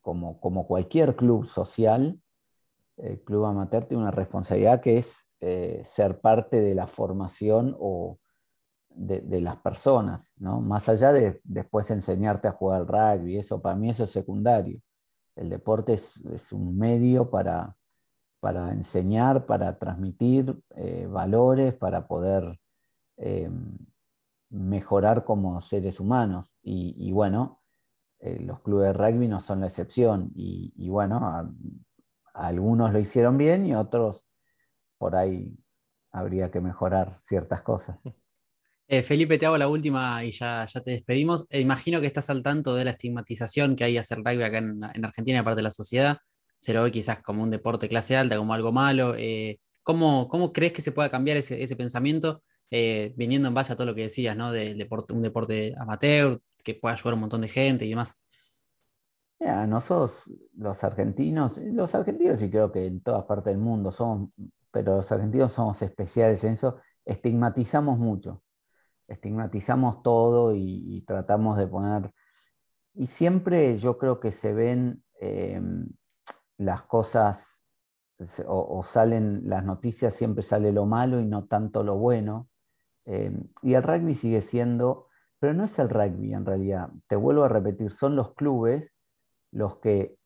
como, 0.00 0.40
como, 0.40 0.66
cualquier 0.66 1.14
club 1.14 1.44
social, 1.46 2.18
el 2.96 3.20
club 3.22 3.44
amateur 3.44 3.84
tiene 3.84 4.04
una 4.04 4.12
responsabilidad 4.12 4.80
que 4.80 4.96
es 4.96 5.28
eh, 5.40 5.82
ser 5.84 6.20
parte 6.20 6.62
de 6.62 6.74
la 6.74 6.86
formación 6.86 7.76
o 7.78 8.18
de, 8.88 9.40
las 9.42 9.58
personas, 9.58 10.32
¿no? 10.38 10.62
más 10.62 10.88
allá 10.88 11.12
de 11.12 11.42
después 11.44 11.90
enseñarte 11.90 12.48
a 12.48 12.52
jugar 12.52 12.80
al 12.80 12.88
rugby, 12.88 13.36
eso 13.36 13.60
para 13.60 13.76
mí 13.76 13.90
eso 13.90 14.04
es 14.04 14.10
secundario. 14.10 14.80
El 15.34 15.50
deporte 15.50 15.92
es, 15.92 16.16
un 16.50 16.78
medio 16.78 17.28
para, 17.28 17.76
para, 18.40 18.72
enseñar, 18.72 19.46
para 19.46 19.78
transmitir 19.78 20.56
eh, 20.76 21.06
valores, 21.08 21.74
para 21.74 22.06
poder... 22.06 22.58
Eh, 23.18 23.50
mejorar 24.50 25.24
como 25.24 25.60
seres 25.60 26.00
humanos. 26.00 26.54
Y, 26.62 27.10
bueno, 27.12 27.62
eh, 28.20 28.40
los 28.40 28.60
clubes 28.60 28.88
de 28.88 28.92
rugby 28.92 29.28
no 29.28 29.40
son 29.40 29.60
la 29.60 29.66
excepción. 29.66 30.30
Y, 30.34 30.88
bueno, 30.88 31.54
algunos 32.34 32.92
lo 32.92 32.98
hicieron 32.98 33.38
bien 33.38 33.66
y 33.66 33.74
otros 33.74 34.26
por 34.98 35.14
ahí 35.14 35.54
habría 36.10 36.50
que 36.50 36.60
mejorar 36.60 37.18
ciertas 37.22 37.62
cosas. 37.62 37.98
Felipe, 38.88 39.36
te 39.36 39.46
hago 39.46 39.58
la 39.58 39.68
última 39.68 40.24
y 40.24 40.30
ya, 40.30 40.64
ya 40.64 40.80
te 40.80 40.92
despedimos. 40.92 41.46
Imagino 41.50 42.00
que 42.00 42.06
estás 42.06 42.30
al 42.30 42.42
tanto 42.42 42.74
de 42.74 42.84
la 42.84 42.92
estigmatización 42.92 43.74
que 43.74 43.84
hay 43.84 43.98
hacia 43.98 44.16
el 44.16 44.24
rugby 44.24 44.44
acá 44.44 44.58
en, 44.58 44.80
en 44.94 45.04
Argentina, 45.04 45.40
aparte 45.40 45.56
de 45.56 45.62
la 45.64 45.70
sociedad. 45.72 46.18
Se 46.58 46.72
lo 46.74 46.82
ve 46.82 46.90
quizás 46.90 47.22
como 47.22 47.42
un 47.42 47.50
deporte 47.50 47.88
clase 47.88 48.16
alta, 48.16 48.36
como 48.36 48.54
algo 48.54 48.72
malo. 48.72 49.14
¿cómo, 49.82 50.28
¿cómo, 50.28 50.52
crees 50.52 50.72
que 50.72 50.82
se 50.82 50.92
pueda 50.92 51.10
cambiar 51.10 51.36
ese, 51.36 51.62
ese 51.62 51.76
pensamiento 51.76 52.42
eh, 52.70 53.14
viniendo 53.16 53.46
en 53.46 53.54
base 53.54 53.72
a 53.72 53.76
todo 53.76 53.86
lo 53.86 53.94
que 53.94 54.02
decías, 54.02 54.36
¿no? 54.36 54.50
De, 54.50 54.72
un 55.10 55.22
deporte 55.22 55.74
amateur 55.78 56.40
que 56.64 56.74
puede 56.74 56.94
ayudar 56.94 57.12
a 57.12 57.14
un 57.14 57.20
montón 57.20 57.40
de 57.42 57.48
gente 57.48 57.84
y 57.84 57.90
demás. 57.90 58.18
nosotros, 59.38 60.22
los 60.56 60.82
argentinos, 60.82 61.56
los 61.58 61.94
argentinos 61.94 62.42
y 62.42 62.50
creo 62.50 62.72
que 62.72 62.86
en 62.86 63.00
todas 63.02 63.24
partes 63.24 63.52
del 63.52 63.58
mundo 63.58 63.92
somos, 63.92 64.30
pero 64.72 64.96
los 64.96 65.12
argentinos 65.12 65.52
somos 65.52 65.80
especiales 65.82 66.42
en 66.42 66.54
eso, 66.54 66.78
estigmatizamos 67.04 67.98
mucho, 67.98 68.42
estigmatizamos 69.06 70.02
todo 70.02 70.52
y, 70.52 71.04
tratamos 71.06 71.56
de 71.58 71.68
poner, 71.68 72.10
y 72.94 73.06
siempre 73.06 73.76
yo 73.76 73.96
creo 73.96 74.18
que 74.18 74.32
se 74.32 74.52
ven 74.52 75.04
eh, 75.20 75.60
las 76.58 76.82
cosas 76.82 77.64
o, 78.46 78.82
salen 78.84 79.48
las 79.48 79.64
noticias, 79.64 80.14
siempre 80.14 80.42
sale 80.42 80.72
lo 80.72 80.86
malo 80.86 81.20
y 81.20 81.26
no 81.26 81.44
tanto 81.44 81.82
lo 81.82 81.96
bueno. 81.96 82.48
Eh, 83.04 83.30
y 83.62 83.74
el 83.74 83.82
rugby 83.82 84.14
sigue 84.14 84.40
siendo, 84.40 85.08
pero 85.38 85.54
no 85.54 85.64
es 85.64 85.78
el 85.78 85.88
rugby 85.90 86.32
en 86.32 86.46
realidad, 86.46 86.90
te 87.06 87.16
vuelvo 87.16 87.44
a 87.44 87.48
repetir, 87.48 87.90
son 87.90 88.16
los 88.16 88.34
clubes 88.34 88.94
los 89.52 89.76
que, 89.76 90.16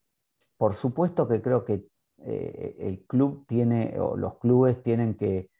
por 0.56 0.74
supuesto 0.74 1.28
que 1.28 1.42
creo 1.42 1.64
que 1.64 1.86
eh, 2.18 2.76
el 2.78 3.04
club 3.06 3.44
tiene, 3.46 3.98
o 3.98 4.16
los 4.16 4.38
clubes 4.38 4.82
tienen 4.82 5.14
que, 5.14 5.50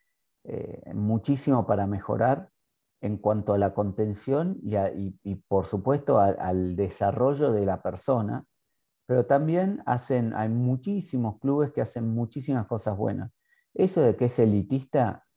eh, 0.43 0.93
muchísimo 0.95 1.67
para 1.67 1.85
mejorar 1.85 2.49
en 3.01 3.17
cuanto 3.17 3.53
a 3.53 3.59
la 3.59 3.73
contención 3.75 4.57
y, 4.63 5.35
por 5.47 5.65
supuesto 5.67 6.19
al 6.19 6.75
desarrollo 6.75 7.51
de 7.51 7.65
la 7.65 7.81
persona, 7.81 8.43
pero 9.11 9.25
también 9.25 9.83
hacen, 9.85 10.33
hay 10.33 10.47
muchísimos 10.47 11.37
clubes 11.39 11.73
que 11.73 11.81
hacen 11.81 12.07
muchísimas 12.07 12.65
cosas 12.65 12.95
buenas. 12.95 13.29
Eso 13.73 14.01
de 14.01 14.15
que 14.15 14.23
es 14.23 14.39
elitista 14.39 15.27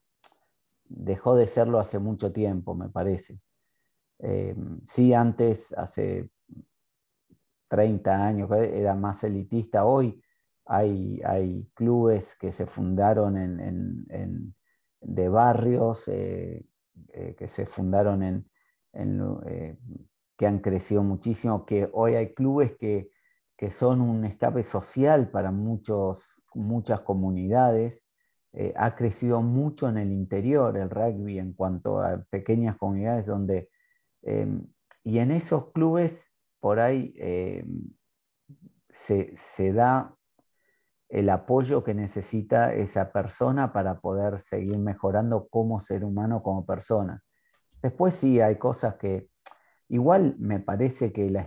dejó 0.85 1.35
de 1.35 1.45
serlo 1.45 1.81
hace 1.81 1.99
mucho 1.99 2.31
tiempo, 2.31 2.73
me 2.73 2.87
parece. 2.87 3.37
Eh, 4.19 4.55
sí, 4.85 5.13
antes, 5.13 5.73
hace 5.73 6.29
30 7.67 8.25
años, 8.25 8.49
era 8.49 8.95
más 8.95 9.25
elitista. 9.25 9.83
Hoy 9.83 10.23
hay, 10.65 11.19
hay 11.25 11.69
clubes 11.73 12.37
que 12.37 12.53
se 12.53 12.67
fundaron 12.67 13.37
en, 13.37 14.55
de 15.01 15.27
barrios, 15.27 16.07
eh, 16.07 16.65
eh, 17.09 17.35
que 17.37 17.49
se 17.49 17.65
fundaron 17.65 18.23
en, 18.23 18.49
que 20.37 20.47
han 20.47 20.59
crecido 20.59 21.03
muchísimo, 21.03 21.65
que 21.65 21.89
hoy 21.91 22.15
hay 22.15 22.33
clubes 22.33 22.77
que, 22.77 23.13
que 23.57 23.71
son 23.71 24.01
un 24.01 24.25
escape 24.25 24.63
social 24.63 25.29
para 25.29 25.51
muchos, 25.51 26.41
muchas 26.53 27.01
comunidades 27.01 28.05
eh, 28.57 28.73
ha 28.77 28.95
crecido 28.95 29.41
mucho 29.41 29.89
en 29.89 29.97
el 29.97 30.13
interior 30.13 30.77
el 30.77 30.89
rugby 30.89 31.39
en 31.39 31.51
cuanto 31.51 31.99
a 31.99 32.23
pequeñas 32.29 32.77
comunidades 32.77 33.25
donde, 33.25 33.69
em, 34.21 34.65
y 35.03 35.19
en 35.19 35.31
esos 35.31 35.73
clubes 35.73 36.31
por 36.61 36.79
ahí 36.79 37.13
em, 37.17 37.89
se, 38.89 39.73
da 39.73 40.15
el 41.09 41.29
apoyo 41.29 41.83
que 41.83 41.93
necesita 41.93 42.73
esa 42.73 43.11
persona 43.11 43.73
para 43.73 43.99
poder 43.99 44.39
seguir 44.39 44.77
mejorando 44.77 45.49
como 45.49 45.81
ser 45.81 46.05
humano, 46.05 46.41
como 46.41 46.65
persona. 46.65 47.21
Después 47.81 48.15
sí 48.15 48.39
hay 48.39 48.55
cosas 48.57 48.95
que 48.95 49.27
igual 49.89 50.37
me 50.39 50.61
parece 50.61 51.11
que 51.11 51.29
la 51.29 51.41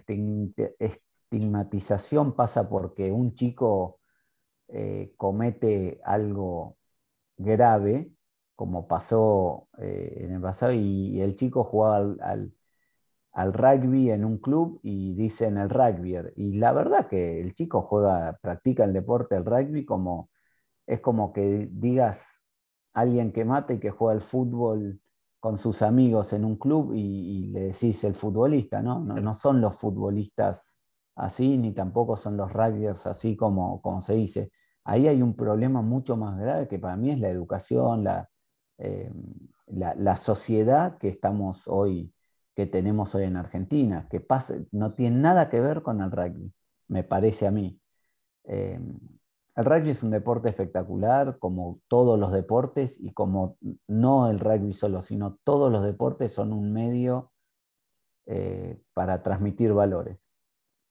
estigmatización 1.30 2.34
pasa 2.34 2.68
porque 2.68 3.12
un 3.12 3.34
chico 3.34 4.00
eh, 4.68 5.12
comete 5.16 6.00
algo 6.04 6.78
grave, 7.36 8.12
como 8.56 8.88
pasó 8.88 9.68
eh, 9.78 10.24
en 10.24 10.32
el 10.34 10.40
pasado, 10.40 10.72
y 10.72 11.20
el 11.20 11.36
chico 11.36 11.64
jugaba 11.64 11.98
al, 12.20 12.52
rugby 13.52 14.10
en 14.10 14.24
un 14.24 14.38
club 14.38 14.80
y 14.82 15.14
dice 15.14 15.46
en 15.46 15.58
el 15.58 15.70
rugby. 15.70 16.16
Y 16.36 16.58
la 16.58 16.72
verdad 16.72 17.08
que 17.08 17.40
el 17.40 17.54
chico 17.54 17.82
juega, 17.82 18.38
practica 18.42 18.84
el 18.84 18.92
deporte 18.92 19.36
del 19.36 19.44
rugby 19.44 19.84
como 19.84 20.30
es 20.86 21.00
como 21.00 21.32
que 21.32 21.68
digas 21.70 22.42
alguien 22.94 23.32
que 23.32 23.44
mata 23.44 23.74
y 23.74 23.80
que 23.80 23.90
juega 23.90 24.14
al 24.14 24.22
fútbol 24.22 25.00
con 25.40 25.58
sus 25.58 25.82
amigos 25.82 26.32
en 26.32 26.44
un 26.44 26.56
club 26.56 26.94
y, 26.94 27.48
le 27.48 27.60
decís 27.72 28.02
el 28.04 28.14
futbolista, 28.14 28.82
¿no? 28.82 29.00
¿no? 29.00 29.34
son 29.34 29.60
los 29.60 29.76
futbolistas 29.76 30.62
así, 31.18 31.58
ni 31.58 31.72
tampoco 31.72 32.16
son 32.16 32.36
los 32.36 32.52
rugbyers 32.52 33.06
así 33.06 33.36
como, 33.36 33.82
como 33.82 34.02
se 34.02 34.14
dice 34.14 34.50
ahí 34.88 35.06
hay 35.06 35.20
un 35.20 35.34
problema 35.34 35.82
mucho 35.82 36.16
más 36.16 36.38
grave 36.38 36.66
que 36.66 36.78
para 36.78 36.96
mí 36.96 37.10
es 37.10 37.20
la 37.20 37.28
educación, 37.28 38.06
eh, 38.78 39.12
la, 39.66 40.16
sociedad 40.16 40.96
que 40.96 41.08
estamos 41.08 41.68
hoy, 41.68 42.14
que 42.54 42.64
tenemos 42.64 43.14
hoy 43.14 43.24
en 43.24 43.36
Argentina, 43.36 44.08
que 44.10 44.24
no 44.72 44.94
tiene 44.94 45.18
nada 45.18 45.50
que 45.50 45.60
ver 45.60 45.82
con 45.82 46.00
el 46.00 46.10
rugby, 46.10 46.54
me 46.88 47.04
parece 47.04 47.46
a 47.46 47.50
mí. 47.50 47.78
Eh, 48.44 48.80
el 49.56 49.64
rugby 49.64 49.90
es 49.90 50.02
un 50.02 50.10
deporte 50.10 50.48
espectacular, 50.48 51.38
como 51.38 51.80
todos 51.88 52.18
los 52.18 52.32
deportes, 52.32 52.98
y 52.98 53.12
como 53.12 53.58
no 53.88 54.30
el 54.30 54.40
rugby 54.40 54.72
solo, 54.72 55.02
sino 55.02 55.38
todos 55.44 55.70
los 55.70 55.84
deportes 55.84 56.32
son 56.32 56.54
un 56.54 56.72
medio 56.72 57.30
eh, 58.24 58.80
para 58.94 59.22
transmitir 59.22 59.74
valores. 59.74 60.18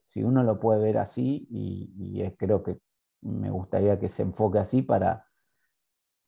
Si 0.08 0.24
uno 0.24 0.44
lo 0.44 0.60
puede 0.60 0.82
ver 0.82 0.98
así, 0.98 1.48
y, 1.50 2.24
creo 2.38 2.64
que 2.64 2.80
me 3.22 3.50
gustaría 3.50 4.00
que 4.00 4.10
se 4.10 4.24
enfoque 4.24 4.60
así 4.60 4.82
para, 4.82 5.28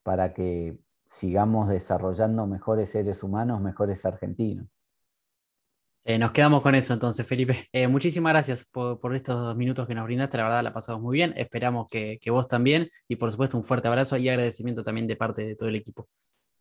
para 0.03 0.33
que 0.33 0.79
sigamos 1.07 1.69
desarrollando 1.69 2.45
mejores 2.45 2.89
seres 2.89 3.23
humanos, 3.23 3.61
mejores 3.61 4.05
argentinos. 4.05 4.67
Eh, 6.05 6.17
nos 6.17 6.31
quedamos 6.31 6.61
con 6.61 6.75
eso 6.75 6.93
entonces, 6.93 7.25
Felipe. 7.27 7.67
Eh, 7.71 7.87
muchísimas 7.87 8.31
gracias 8.31 8.65
por, 8.65 9.15
estos 9.15 9.55
minutos 9.55 9.87
que 9.87 9.95
nos 9.95 10.05
brindaste, 10.05 10.37
la 10.37 10.43
verdad 10.43 10.63
la 10.63 10.73
pasamos 10.73 11.01
muy 11.01 11.17
bien, 11.17 11.33
esperamos 11.35 11.87
que, 11.87 12.19
vos 12.29 12.47
también 12.47 12.89
y 13.07 13.17
por 13.17 13.31
supuesto 13.31 13.57
un 13.57 13.63
fuerte 13.63 13.87
abrazo 13.87 14.17
y 14.17 14.29
agradecimiento 14.29 14.81
también 14.81 15.07
de 15.07 15.15
parte 15.15 15.45
de 15.45 15.55
todo 15.55 15.69
el 15.69 15.75
equipo. 15.75 16.07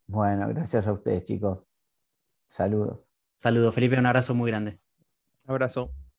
Bueno, 0.06 0.48
gracias 0.48 0.86
a 0.86 0.92
ustedes 0.92 1.24
chicos. 1.24 1.60
Saludos. 2.48 3.06
Saludos, 3.36 3.74
Felipe, 3.74 3.98
un 3.98 4.06
abrazo 4.06 4.34
muy 4.34 4.50
grande. 4.50 4.80
Abrazo. 5.46 5.92